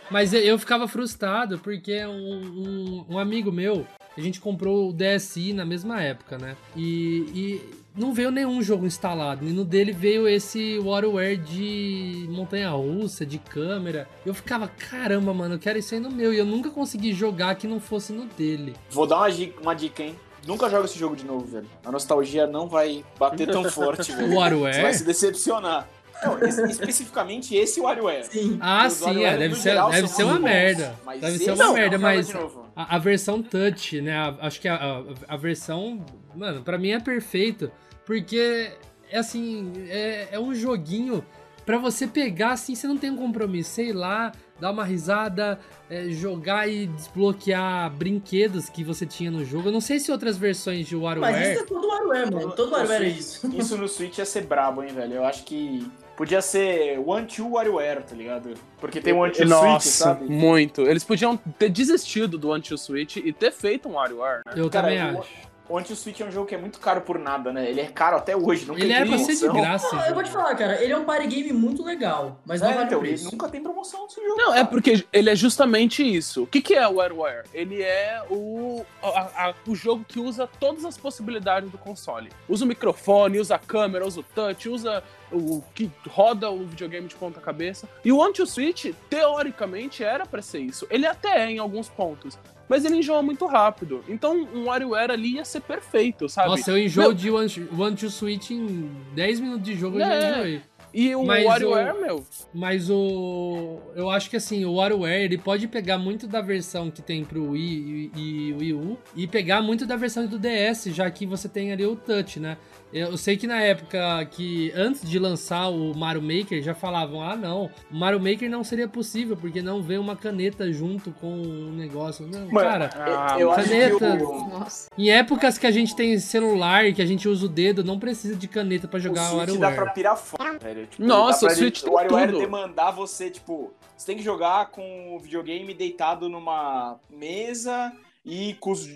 [0.09, 3.85] Mas eu, ficava frustrado porque um, um, um amigo meu,
[4.17, 6.55] a gente comprou o DSi na mesma época, né?
[6.75, 7.61] E, e
[7.93, 9.45] não veio nenhum jogo instalado.
[9.45, 14.07] E no dele veio esse WarioWare de montanha-russa, de câmera.
[14.25, 16.33] Eu ficava, caramba, mano, eu quero isso aí no meu.
[16.33, 18.75] E eu nunca consegui jogar que não fosse no dele.
[18.91, 20.15] Vou dar uma dica, uma dica, hein?
[20.45, 21.67] Nunca joga esse jogo de novo, velho.
[21.83, 24.27] A nostalgia não vai bater tão forte, velho.
[24.27, 24.93] O Você vai WarioWare?
[24.93, 25.89] se decepcionar.
[26.23, 28.25] Não, esse- especificamente esse WarioWare.
[28.25, 28.57] Sim.
[28.61, 30.95] Ah, Os sim, WarioWare, é, deve ser, geral, deve ser uma bons, merda.
[31.05, 32.33] mas Deve ser uma não, merda, mas
[32.75, 34.15] a, a versão touch, né?
[34.17, 35.03] a- acho que a, a,
[35.33, 36.03] a versão,
[36.35, 37.71] mano, pra mim é perfeito,
[38.05, 38.71] porque
[39.11, 41.23] é assim, é, é um joguinho
[41.65, 46.05] pra você pegar assim, você não tem um compromisso, sei lá, dar uma risada, é,
[46.09, 49.67] jogar e desbloquear brinquedos que você tinha no jogo.
[49.67, 52.51] Eu não sei se outras versões de Mas WarioWare isso é WarioWare, WarioWare, mano.
[52.55, 53.47] Todo WarioWare é isso.
[53.55, 55.15] Isso no Switch ia ser brabo, hein, velho?
[55.15, 55.85] Eu acho que
[56.17, 58.55] podia ser One Two WarioWare, tá ligado?
[58.81, 60.25] Porque tem um One Two Nossa, Switch, sabe?
[60.25, 60.81] muito.
[60.81, 64.53] Eles podiam ter desistido do Anti-Switch e ter feito um WarioWare, né?
[64.57, 65.23] Eu Cara, também eu-
[65.67, 65.73] acho.
[65.73, 67.69] O Anti-Switch é um jogo que é muito caro por nada, né?
[67.69, 69.95] Ele é caro até hoje, nunca Ele tem era pra ser de graça.
[69.95, 72.69] Não, eu vou te falar, cara, ele é um party game muito legal, mas não
[72.69, 74.35] É, vale então, o ele nunca tem promoção nesse jogo.
[74.37, 76.43] Não, é porque ele é justamente isso.
[76.43, 77.45] O que, que é o WarioWare?
[77.53, 82.29] Ele é o, a- a- o jogo que usa todas as possibilidades do console.
[82.47, 87.07] Usa o microfone, usa a câmera, usa o touch, usa o que roda o videogame
[87.07, 87.87] de ponta cabeça.
[88.05, 90.87] E o Anti-Switch, teoricamente, era pra ser isso.
[90.89, 92.37] Ele até é em alguns pontos.
[92.69, 94.03] Mas ele enjoa muito rápido.
[94.07, 96.49] Então, um WarioWare ali ia ser perfeito, sabe?
[96.49, 100.05] Nossa, eu enjoo Meu- de One, One to Switch em 10 minutos de jogo, eu
[100.05, 100.31] já É.
[100.31, 100.61] enjoei.
[100.93, 103.79] E o Mas WarioWare, o- meu, Mas o.
[103.95, 107.51] Eu acho que assim, o WarioWare ele pode pegar muito da versão que tem pro
[107.51, 111.47] Wii e, e Wii U e pegar muito da versão do DS, já que você
[111.49, 112.57] tem ali o touch, né?
[112.93, 117.35] Eu sei que na época que antes de lançar o Mario Maker já falavam: ah,
[117.35, 121.71] não, o Mario Maker não seria possível porque não vem uma caneta junto com o
[121.71, 122.25] negócio.
[122.25, 124.23] Não, Mano, cara, Ah, eu acho que caneta.
[124.23, 124.89] o, Nossa.
[124.97, 127.99] em épocas que a gente tem celular e que a gente usa o dedo, não
[127.99, 130.87] precisa de caneta pra o jogar o Switch dá pra pirar fora, velho.
[130.87, 133.73] Tipo, Nossa, o Switch tem O WarioWare demandar você, tipo...
[133.97, 137.91] Você tem que jogar com o videogame deitado numa mesa
[138.23, 138.87] e com os,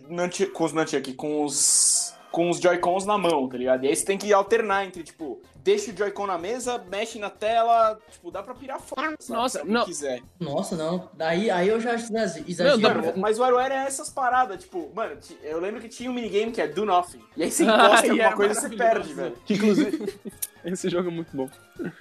[0.54, 2.14] com os nunchuck, com os...
[2.32, 3.84] Com os Joy-Cons na mão, tá ligado?
[3.84, 7.30] E aí você tem que alternar entre, tipo, deixa o Joy-Con na mesa, mexe na
[7.30, 9.16] tela, tipo, dá pra pirar fora.
[9.28, 9.84] Nossa, Se não.
[9.86, 10.22] quiser.
[10.40, 11.10] Nossa, não.
[11.14, 12.80] Daí, aí eu já exagero.
[12.80, 16.14] Mano, pra- mas o WarioWare é essas paradas, tipo, mano, eu lembro que tinha um
[16.14, 17.20] minigame que é Do Nothing.
[17.36, 19.38] E aí você encosta em alguma coisa e você perde, velho.
[19.50, 20.14] Inclusive,
[20.64, 21.50] esse jogo é muito bom.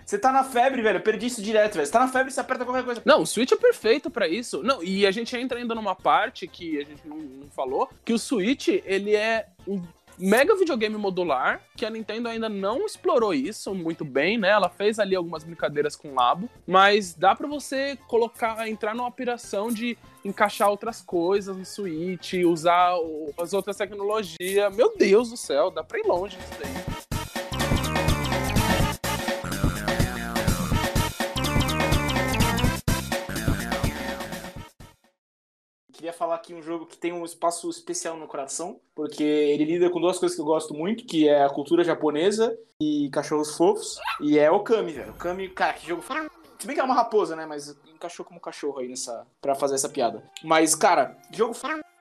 [0.06, 1.86] Você tá na febre, velho, eu perdi isso direto, velho.
[1.86, 3.02] Você tá na febre e você aperta qualquer coisa.
[3.04, 4.62] Não, o Switch é perfeito pra isso.
[4.62, 8.12] Não, e a gente entra ainda numa parte que a gente não, não falou, que
[8.12, 9.82] o Switch, ele é um
[10.20, 14.50] mega videogame modular, que a Nintendo ainda não explorou isso muito bem, né?
[14.50, 19.09] Ela fez ali algumas brincadeiras com o Labo, mas dá pra você colocar, entrar numa
[19.09, 22.94] operação de encaixar outras coisas no Switch, usar
[23.40, 24.76] as outras tecnologias.
[24.76, 27.10] Meu Deus do céu, dá pra ir longe nisso daí.
[36.00, 39.90] Queria falar aqui um jogo que tem um espaço especial no coração, porque ele lida
[39.90, 44.00] com duas coisas que eu gosto muito, que é a cultura japonesa e cachorros fofos,
[44.18, 45.10] e é Okami, velho.
[45.10, 46.02] Okami, cara, que jogo.
[46.58, 49.74] Se bem que é uma raposa, né, mas encaixou como cachorro aí nessa para fazer
[49.74, 50.24] essa piada.
[50.42, 51.54] Mas, cara, jogo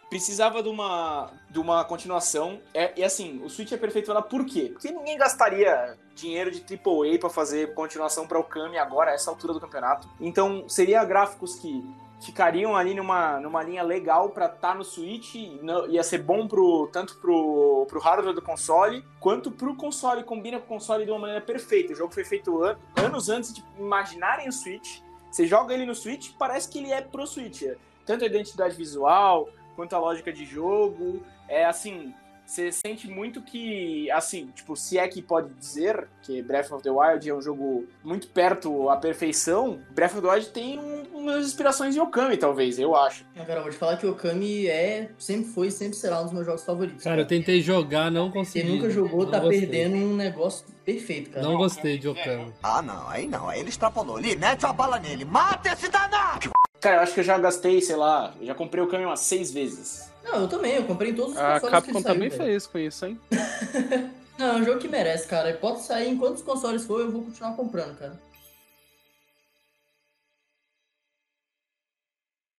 [0.09, 2.61] precisava de uma de uma continuação.
[2.73, 4.69] É, e assim, o Switch é perfeito pra ela por quê?
[4.71, 9.51] Porque ninguém gastaria dinheiro de AAA pra fazer continuação pra Okami agora, a essa altura
[9.51, 10.07] do campeonato.
[10.21, 11.83] Então, seria gráficos que
[12.21, 16.87] ficariam ali numa, numa linha legal pra estar no Switch, não- ia ser bom pro,
[16.91, 21.19] tanto pro, pro hardware do console, quanto pro console, combina com o console de uma
[21.19, 21.93] maneira perfeita.
[21.93, 24.99] O jogo foi feito an- anos antes de imaginarem o Switch.
[25.31, 27.63] Você joga ele no Switch, parece que ele é pro Switch.
[28.05, 31.21] Tanto a identidade visual, quanto a lógica de jogo.
[31.47, 32.13] É assim,
[32.49, 36.89] você sente muito que, assim, tipo, se é que pode dizer que Breath of the
[36.89, 41.45] Wild é um jogo muito perto à perfeição, Breath of the Wild tem um- umas
[41.45, 43.23] inspirações em Okami, talvez, eu acho.
[43.37, 46.21] Ah, Cara, eu vou te falar que o Okami é, sempre foi e sempre será
[46.21, 47.03] um dos meus jogos favoritos.
[47.03, 48.65] Cara, eu tentei jogar, não consegui.
[48.65, 49.59] Quem nunca jogou Não tá gostei.
[49.61, 51.45] perdendo um negócio perfeito, cara.
[51.45, 52.51] Não gostei de Okami.
[52.63, 54.15] Ah, não, aí não, aí ele extrapolou.
[54.17, 56.49] Lee, mete a bala nele, mata esse danado!
[56.81, 59.19] Cara, eu acho que eu já gastei, sei lá, eu já comprei o Okami umas
[59.19, 60.08] seis vezes.
[60.23, 62.43] Não, eu também, eu comprei em todos os A consoles que Capcom saiu, também velho.
[62.43, 63.19] fez com isso, hein?
[64.37, 65.53] Não, é um jogo que merece, cara.
[65.57, 68.19] Pode sair em quantos consoles for, eu vou continuar comprando, cara.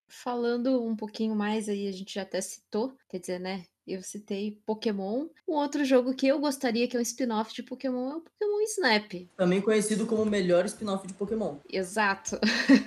[0.09, 3.64] Falando um pouquinho mais aí, a gente já até citou, quer dizer, né?
[3.90, 5.26] Eu citei Pokémon.
[5.48, 8.61] Um outro jogo que eu gostaria que é um spin-off de Pokémon é o Pokémon
[8.61, 9.29] Snap.
[9.37, 11.57] Também conhecido como o melhor spin-off de Pokémon.
[11.68, 12.38] Exato.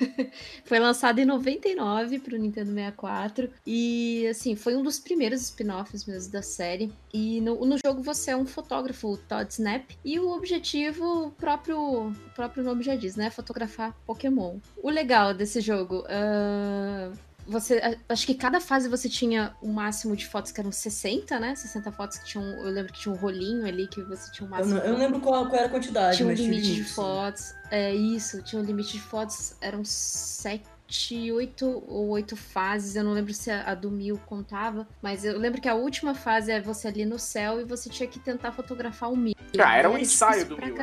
[0.64, 6.06] foi lançado em 99 para o Nintendo 64 e assim, foi um dos primeiros spin-offs
[6.06, 6.92] mesmo da série.
[7.14, 11.32] E no, no jogo você é um fotógrafo, o Todd Snap, e o objetivo, o
[11.32, 13.30] próprio, o próprio nome já diz, né?
[13.30, 14.58] Fotografar Pokémon.
[14.82, 17.12] O legal desse jogo, ah,
[17.46, 21.56] você, acho que cada fase você tinha o máximo de fotos que eram 60, né?
[21.56, 24.52] 60 fotos que tinham, eu lembro que tinha um rolinho ali que você tinha um
[24.52, 24.76] Eu máximo.
[24.76, 26.72] não, eu não lembro qual, qual era a quantidade, Tinha um mas tinha limite de
[26.74, 26.96] limite, sim.
[26.96, 27.54] fotos.
[27.70, 29.56] É isso, tinha um limite de fotos.
[29.60, 32.96] Eram sete, oito ou oito fases.
[32.96, 34.88] Eu não lembro se a, a do mil contava.
[35.02, 38.08] Mas eu lembro que a última fase é você ali no céu e você tinha
[38.08, 39.34] que tentar fotografar o mil.
[39.58, 40.76] Cara, era um E ensaio do pra Mil,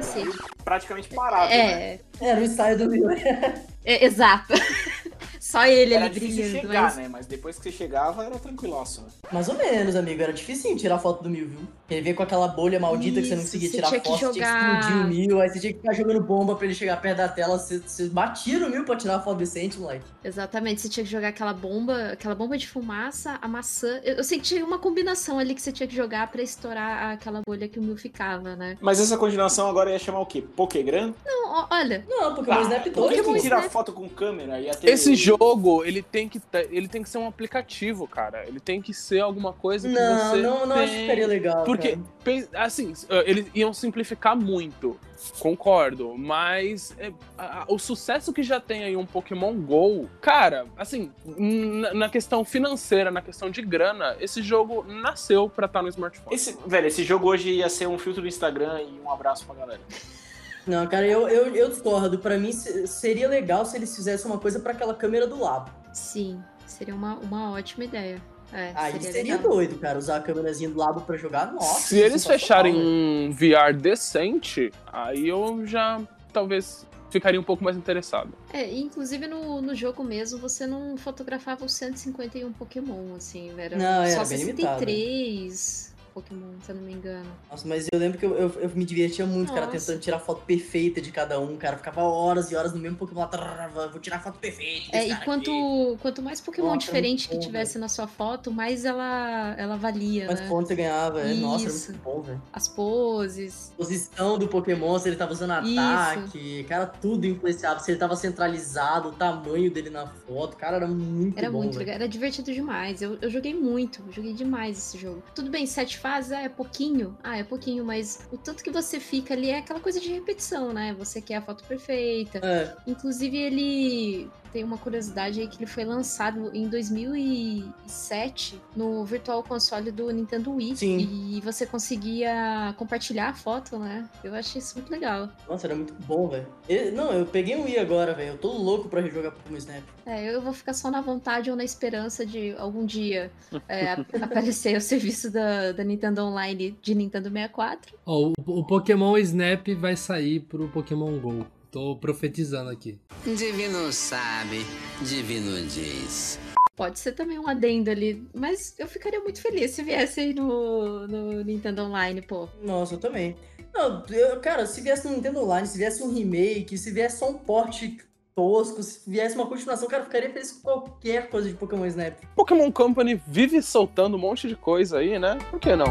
[0.65, 1.95] praticamente parado, né?
[1.95, 3.09] É, Era o ensaio do Mil.
[3.11, 4.53] é, exato.
[5.41, 6.61] Só ele Era ali difícil brilhando.
[6.69, 6.97] chegar, mas...
[6.97, 7.09] né?
[7.09, 9.09] Mas depois que você chegava, era tranquilaço, né?
[9.33, 10.23] Mais ou menos, amigo.
[10.23, 11.61] Era difícil tirar foto do Mil, viu?
[11.89, 14.09] Ele veio com aquela bolha maldita que você não Isso, conseguia você tirar tinha que
[14.09, 16.55] foto, você tinha que jogar- explodir o Mil, aí você tinha que ficar jogando bomba
[16.55, 17.59] pra ele chegar perto da tela.
[17.59, 20.05] Você, você batia no Mil pra tirar a foto decente, moleque.
[20.23, 23.99] Exatamente, você tinha que jogar aquela bomba, aquela bomba de fumaça, a maçã.
[24.05, 27.13] Eu, eu sei que tinha uma combinação ali que você tinha que jogar pra estourar
[27.13, 28.77] aquela bolha que o Mil ficava, né?
[28.81, 30.43] Mas essa continuação agora ia chamar o quê?
[30.43, 31.15] Pokégram?
[31.25, 33.11] Não, olha, Não, Pokémon Snap por 2.
[33.11, 33.73] que Pokémon que tirar Snap.
[33.73, 34.61] foto com câmera?
[34.61, 38.07] Ia ter Esse o- jogo, ele tem que ter- ele tem que ser um aplicativo,
[38.07, 38.45] cara.
[38.47, 40.85] Ele tem que ser alguma coisa que Não, você não, não tem.
[40.85, 41.65] acho que ficaria legal.
[41.65, 42.65] Porque, cara.
[42.65, 44.99] assim, eh, eles iam simplificar muito,
[45.39, 50.67] concordo, mas é, a- a- o sucesso que já tem aí um Pokémon GO, cara,
[50.77, 55.89] assim, na, na questão financeira, na questão de grana, esse jogo nasceu pra estar no
[55.89, 56.35] smartphone.
[56.35, 59.55] Esse, velho, esse jogo hoje ia ser um filtro do Instagram e um abraço pra
[59.55, 59.81] galera.
[60.67, 62.19] Não, cara, eu, eu, eu discordo.
[62.19, 65.71] Pra mim, se- seria legal se eles fizessem uma coisa pra aquela câmera do lado.
[65.93, 68.21] sim, seria uma, uma ótima ideia.
[68.53, 69.53] É, Aí seria, seria, legal.
[69.53, 71.53] doido, cara, usar a câmerazinha do lado pra jogar.
[71.53, 76.01] Nossa, Se eles fecharem um VR decente, aí eu já
[76.33, 78.33] talvez ficaria um pouco mais interessado.
[78.53, 83.77] É, e inclusive no, no jogo mesmo, você não fotografava os 151 Pokémon, assim, era
[83.77, 84.79] Não, era só limitado.
[84.81, 87.27] 63 Pokémon, se eu não me engano.
[87.51, 89.79] Nossa, mas eu lembro que eu, eu, eu me divertia muito, cara, Nossa.
[89.79, 91.77] tentando tirar foto perfeita de cada um, cara.
[91.77, 94.97] Ficava horas e horas no mesmo Pokémon lá, vou tirar foto perfeita.
[94.97, 95.99] É, e cara quanto, aqui.
[96.03, 100.27] quanto mais Pokémon Nossa, diferente que bom, tivesse na sua foto, mais ela, ela valia,
[100.27, 100.49] Mais né?
[100.49, 101.35] pontos você ganhava, é.
[101.35, 101.91] Nossa, era Isso.
[101.93, 102.43] muito bom, velho.
[102.53, 103.73] As poses.
[103.77, 105.81] Posição do Pokémon, se ele tava usando Isso.
[105.81, 107.81] ataque, cara, tudo influenciava.
[107.81, 111.59] Se ele tava centralizado, o tamanho dele na foto, cara, era muito Era bom.
[111.59, 111.81] muito velho.
[111.81, 113.03] legal, era divertido demais.
[113.03, 115.23] Eu, eu joguei muito, joguei demais esse jogo.
[115.35, 117.17] Tudo bem, sete fases, ah, é pouquinho.
[117.23, 120.73] Ah, é pouquinho, mas o tanto que você fica ali é aquela coisa de repetição,
[120.73, 120.95] né?
[120.95, 122.41] Você quer a foto perfeita.
[122.43, 129.43] É, Inclusive, ele tem uma curiosidade aí que ele foi lançado em 2007 no Virtual
[129.43, 130.77] Console do Nintendo Wii.
[130.77, 130.99] Sim.
[130.99, 134.09] E você conseguia compartilhar a foto, né?
[134.23, 135.29] Eu achei isso muito legal.
[135.49, 136.47] nossa, era muito bom, velho.
[136.69, 138.31] Eu- Não, eu peguei um Wii agora, velho.
[138.31, 139.83] Eu tô louco pra rejogar Pokémon Snap.
[140.07, 143.31] É, eu vou ficar só na vontade ou na esperança de algum dia
[143.69, 147.97] é, ap- aparecer o serviço da, da Nintendo Online de Nintendo 64.
[148.07, 151.47] Ó, o, o Pokémon Snap vai sair pro Pokémon GO.
[151.71, 152.99] Tô profetizando aqui.
[153.25, 154.67] Divino sabe,
[155.03, 156.39] divino diz.
[156.75, 161.07] Pode ser também um adendo ali, mas eu ficaria muito feliz se viesse aí no,
[161.07, 162.49] no Nintendo Online, pô.
[162.63, 163.37] Nossa, eu também.
[163.73, 167.31] Não, eu, cara, se viesse no Nintendo Online, se viesse um remake, se viesse só
[167.31, 167.99] um porte
[168.35, 172.19] tosco, se viesse uma continuação, cara, eu ficaria feliz com qualquer coisa de Pokémon Snap.
[172.35, 175.39] Pokémon Company vive soltando um monte de coisa aí, né?
[175.51, 175.87] Por que não?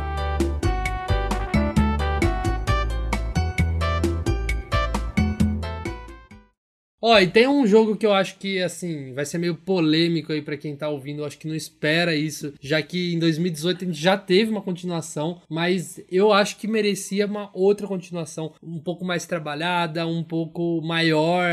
[7.02, 10.42] Ó, e tem um jogo que eu acho que, assim, vai ser meio polêmico aí
[10.42, 11.20] pra quem tá ouvindo.
[11.22, 14.62] Eu acho que não espera isso, já que em 2018 a gente já teve uma
[14.62, 20.82] continuação, mas eu acho que merecia uma outra continuação, um pouco mais trabalhada, um pouco
[20.82, 21.50] maior,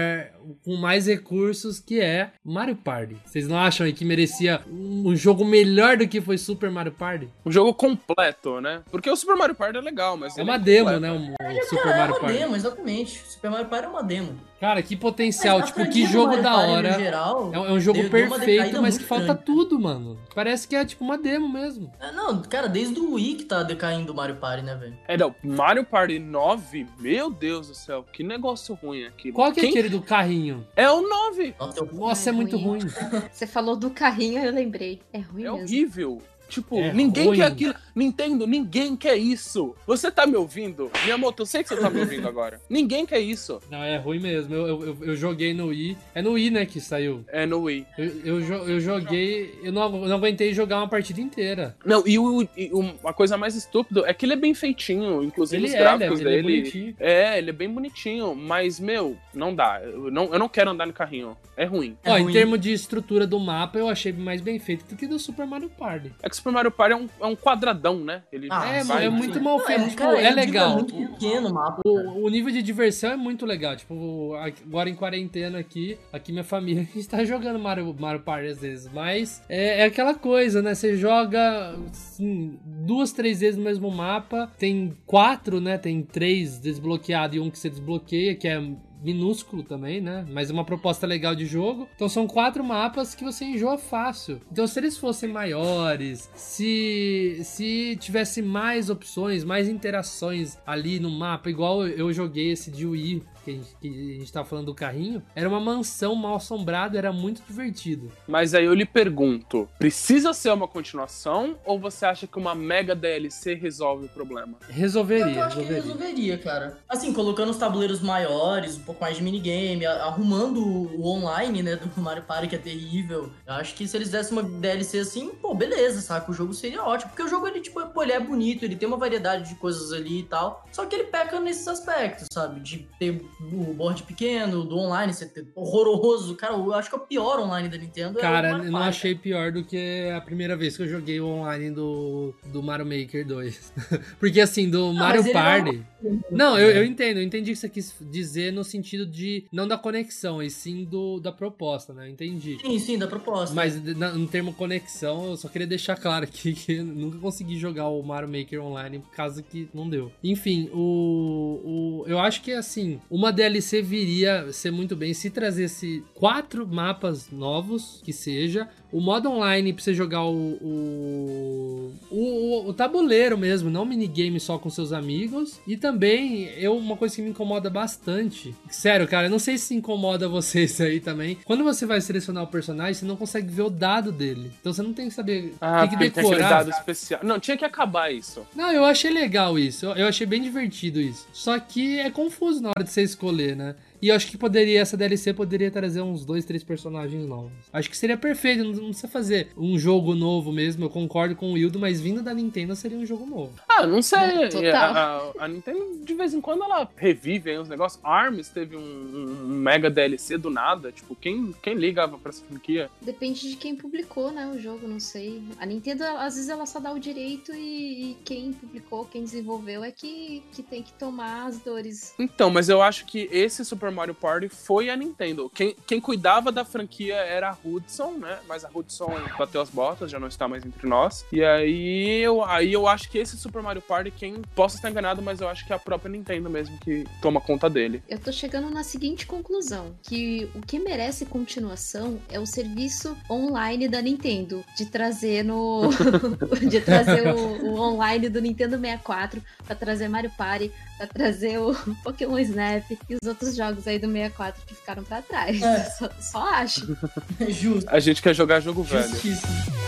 [0.65, 3.17] com mais recursos, que é Mario Party.
[3.25, 7.29] Vocês não acham aí que merecia um jogo melhor do que foi Super Mario Party?
[7.45, 8.83] Um jogo completo, né?
[8.91, 10.37] Porque o Super Mario Party é legal, mas.
[10.37, 11.01] É uma demo, completo.
[11.01, 11.13] né?
[11.13, 12.39] O, o Super Cara, é Mario uma Party.
[12.39, 13.23] demo, exatamente.
[13.29, 14.37] Super Mario Party é uma demo.
[14.61, 16.93] Cara, que potencial, Mas a tipo, franquia que jogo da hora.
[16.99, 19.43] geral, É um, é um jogo perfeito, mas que falta grande.
[19.45, 20.19] tudo, mano.
[20.35, 21.91] Parece que é tipo uma demo mesmo.
[22.01, 24.97] É, Não, cara, desde o Wii que tá decaindo o Mario Party, né, velho?
[25.09, 25.35] É, não.
[25.43, 29.33] Mario Party 9, meu Deus do céu, que negócio ruim aqui.
[29.33, 30.67] Qual que é Quem- aquele do carrinho?
[30.77, 31.55] É o 9.
[31.59, 31.89] Nossa, eu...
[31.93, 32.81] Nossa, é, É muito ruim.
[32.81, 33.23] ruim.
[33.33, 35.01] Você falou do carrinho, eu lembrei.
[35.13, 35.59] É ruim É mesmo.
[35.65, 36.23] horrível.
[36.49, 37.37] Tipo, É ninguém ruim.
[37.39, 37.75] quer aquilo.
[37.95, 39.75] Nintendo, ninguém quer isso.
[39.87, 40.91] Você tá me ouvindo?
[41.05, 42.61] Miyamoto, eu sei que você tá me ouvindo agora.
[42.69, 43.59] Ninguém quer isso.
[43.71, 44.55] Não, é ruim mesmo.
[44.55, 45.97] Eu, eu, eu- joguei no Wii.
[46.15, 47.25] É no Wii, né, que saiu.
[47.29, 47.87] É no Wii.
[47.97, 49.59] Eu, eu, eu joguei.
[49.63, 51.75] Eu não, eu não aguentei jogar uma partida inteira.
[51.85, 55.23] Não, e, o, e o- a coisa mais estúpida é que ele é bem feitinho,
[55.25, 56.59] inclusive Ele os é, gráficos ele é- ele é dele.
[56.61, 56.97] bonitinho.
[57.01, 59.81] É, ele é bem bonitinho, mas, meu, não dá.
[59.83, 61.35] Eu não, eu não quero andar no carrinho.
[61.57, 61.97] É ruim.
[62.05, 62.33] É Ó, em ruim.
[62.35, 65.71] termos de estrutura do mapa, eu achei mais bem feito do que do Super Mario
[65.71, 66.13] Party.
[66.23, 68.23] É que o Super Mario Party é um, é um quadradão, né?
[68.33, 69.81] Ele Ah, é, vai- é muito mal Não, feito.
[69.83, 70.71] é, tipo, cara, é ele legal.
[70.71, 71.83] É muito pequeno o mapa.
[71.85, 73.75] O, o nível de diversão é muito legal.
[73.77, 78.49] Tipo, agora em quarentena aqui, aqui minha família, a gente tá jogando Mario, Mario Party
[78.49, 78.91] às vezes.
[78.93, 80.75] Mas é, é aquela coisa, né?
[80.75, 84.51] Você joga assim, duas, três vezes no mesmo mapa.
[84.59, 85.79] Tem quatro, né?
[85.79, 88.61] Tem três desbloqueados e um que você desbloqueia, que é
[89.07, 90.27] minúsculo também, né?
[90.29, 91.89] Mas uma proposta legal de jogo.
[91.95, 94.41] Então são quatro mapas que você enjoa fácil.
[94.51, 101.49] Então se eles fossem maiores, se se tivesse mais opções, mais interações ali no mapa,
[101.49, 104.75] igual eu joguei esse de Wii, que a gente, que a gente tava falando do
[104.75, 108.11] carrinho, era uma mansão mal assombrada, era muito divertido.
[108.27, 112.95] Mas aí eu lhe pergunto: precisa ser uma continuação ou você acha que uma mega
[112.95, 114.55] DLC resolve o problema?
[114.69, 115.83] Resolveria, Eu acho que resolveria.
[115.83, 116.79] resolveria, cara.
[116.89, 122.01] Assim, colocando os tabuleiros maiores, um pouco mais de minigame, arrumando o online, né, do
[122.01, 123.31] Mario Party, que é terrível.
[123.47, 126.31] Eu acho que se eles dessem uma DLC assim, pô, beleza, saca?
[126.31, 127.11] O jogo seria ótimo.
[127.11, 129.93] Porque o jogo, ele, tipo, pô, ele é bonito, ele tem uma variedade de coisas
[129.93, 130.65] ali e tal.
[130.73, 132.61] Só que ele peca nesses aspectos, sabe?
[132.61, 136.35] De ter o board pequeno, do online ter- horroroso.
[136.37, 138.19] Cara, eu acho que é o pior online da Nintendo.
[138.19, 140.89] é o Cara, Mario eu não achei pior do que a primeira vez que eu
[140.89, 143.73] joguei o online do, do Mario Maker 2.
[144.19, 145.83] Porque assim, do Mario mas ele Party.
[146.03, 149.45] não- Não, eu, eu entendo, eu entendi o que você quis dizer no sentido de
[149.53, 152.07] não da conexão, e sim do, da proposta, né?
[152.07, 152.59] Eu entendi.
[152.61, 153.55] Sim, sim, da proposta.
[153.55, 157.59] Mas na- no termo conexão, eu só queria deixar claro aqui que eu nunca consegui
[157.59, 160.11] jogar o Mario Maker online por causa que não deu.
[160.23, 166.05] Enfim, o, o eu acho que assim, uma DLC viria ser muito bem se trazesse
[166.15, 172.73] quatro mapas novos, que seja, o modo online pra você jogar o, o, o, o
[172.73, 175.61] tabuleiro mesmo, não minigame só com seus amigos.
[175.67, 178.55] E também, eu uma coisa que me incomoda bastante.
[178.71, 181.37] Sério, cara, eu não sei se incomoda vocês aí também.
[181.45, 184.51] Quando você vai selecionar o personagem, você não consegue ver o dado dele.
[184.59, 185.53] Então você não tem que saber.
[185.61, 186.49] Ah, tem que porque tem decorar.
[186.49, 187.21] dado especial.
[187.23, 188.47] Não, tinha que acabar isso.
[188.55, 189.85] Não, eu achei legal isso.
[189.85, 191.29] Eu achei bem divertido isso.
[191.35, 193.75] Só que é confuso na hora de você escolher, né?
[194.01, 197.53] E eu acho que poderia, essa DLC poderia trazer uns dois, três personagens novos.
[197.73, 200.85] Acho que seria perfeito, não, não precisa fazer um jogo novo mesmo.
[200.85, 203.53] Eu concordo com o Wildo, mas vindo da Nintendo seria um jogo novo.
[203.69, 204.19] Ah, não sei.
[204.19, 204.75] É, total.
[204.75, 208.03] A, a- a Nintendo, de vez em quando, ela revive aí uns negócios.
[208.05, 210.91] ARMS teve um, um mega DLC do nada.
[210.93, 212.91] Tipo, quem, quem ligava pra essa franquia?
[213.03, 215.43] Depende de quem publicou, né, o jogo, não sei.
[215.59, 219.83] A Nintendo, às vezes, ela só dá o direito e, e quem publicou, quem desenvolveu
[219.85, 222.15] é que, que tem que tomar as dores.
[222.19, 225.51] Então, mas eu acho que esse Super Mario Party foi a Nintendo.
[225.55, 228.39] Quem, quem cuidava da franquia era a Hudson, né?
[228.49, 231.25] Mas a Hudson bateu as botas, já não está mais entre nós.
[231.33, 235.23] E aí eu, aí eu acho que esse Super Mario Party, quem possa estar enganado,
[235.23, 238.03] mas eu acho que é a própria Nintendo mesmo que toma conta dele.
[238.09, 243.89] Eu tô chegando na seguinte conclusão: que o que merece continuação é o serviço online
[243.89, 244.65] da Nintendo.
[244.77, 245.91] De trazer no.
[246.69, 251.75] de trazer o, o online do Nintendo 64 pra trazer Mario Party, pra trazer o
[252.03, 255.61] Pokémon Snap e os outros jogos aí do 64 que ficaram pra trás.
[255.61, 255.85] É.
[255.99, 256.97] Só, só acho.
[257.49, 257.89] Justo.
[257.89, 259.09] A gente quer jogar jogo velho.
[259.09, 259.87] Justíssimo.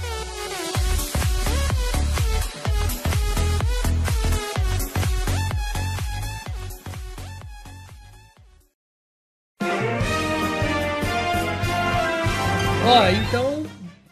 [12.91, 13.48] Ó, então,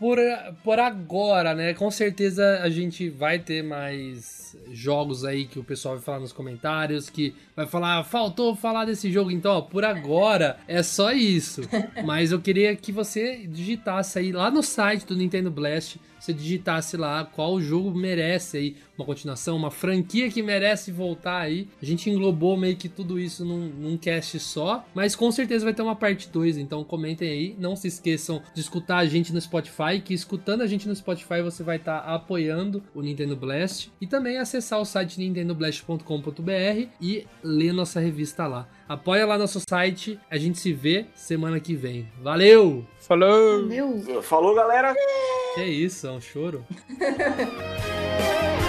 [0.07, 0.18] por,
[0.62, 1.74] por agora, né?
[1.74, 6.32] Com certeza a gente vai ter mais jogos aí que o pessoal vai falar nos
[6.32, 9.32] comentários, que vai falar, faltou falar desse jogo.
[9.32, 11.62] Então, ó, por agora é só isso.
[12.07, 16.96] Mas eu queria que você digitasse aí lá no site do Nintendo Blast, você digitasse
[16.96, 21.68] lá qual jogo merece aí uma continuação, uma franquia que merece voltar aí.
[21.80, 25.74] A gente englobou meio que tudo isso num, num cast só, mas com certeza vai
[25.74, 27.56] ter uma parte 2, então comentem aí.
[27.58, 31.42] Não se esqueçam de escutar a gente no Spotify, que escutando a gente no Spotify
[31.42, 37.72] você vai estar apoiando o Nintendo Blast e também acessar o site nintendoblast.com.br e ler
[37.72, 38.68] nossa revista lá.
[38.89, 42.09] Apoia lá nosso site, a gente se vê semana que vem.
[42.22, 42.87] Valeu!
[43.01, 43.62] Falou!
[43.62, 44.22] Valeu!
[44.22, 44.95] Falou, galera!
[45.57, 46.64] Que isso, é um choro?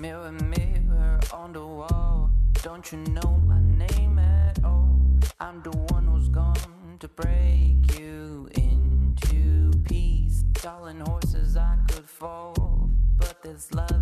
[0.00, 2.30] Mirror, mirror on the wall.
[2.62, 5.00] Don't you know my name at all?
[5.40, 10.42] I'm the one who's gone to break you into peace.
[10.62, 12.90] Darling horses, I could fall.
[13.16, 13.97] But this love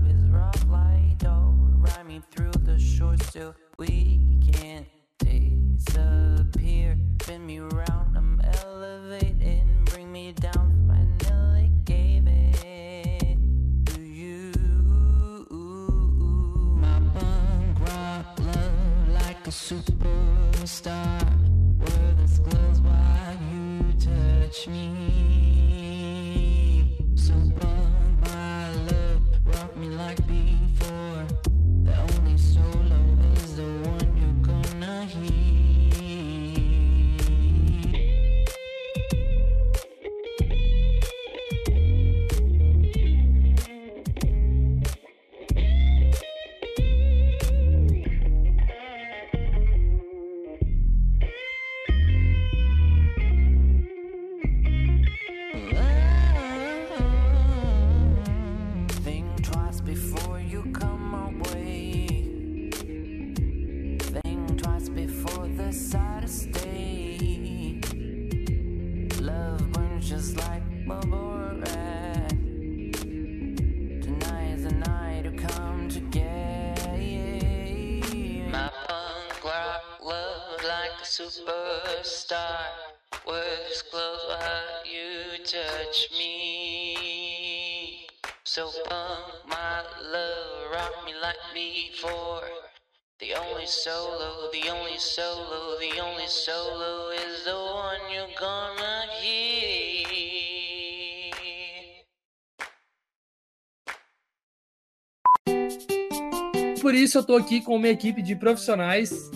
[106.86, 109.28] Por isso eu tô aqui com uma equipe de profissionais.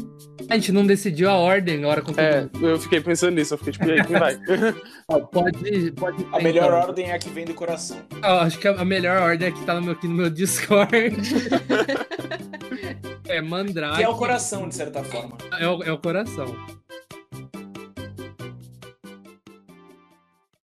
[0.48, 3.72] A gente não decidiu a ordem agora com É, eu fiquei pensando nisso, eu fiquei
[3.72, 4.38] tipo, e aí, quem vai?
[5.32, 6.78] Pode, pode A melhor então.
[6.78, 7.96] ordem é a que vem do coração.
[8.22, 10.92] Ah, acho que a melhor ordem é que tá no meu, aqui no meu Discord.
[13.26, 13.96] é Mandrake.
[13.96, 15.36] Que é o coração, de certa forma.
[15.58, 16.54] É o, é o coração.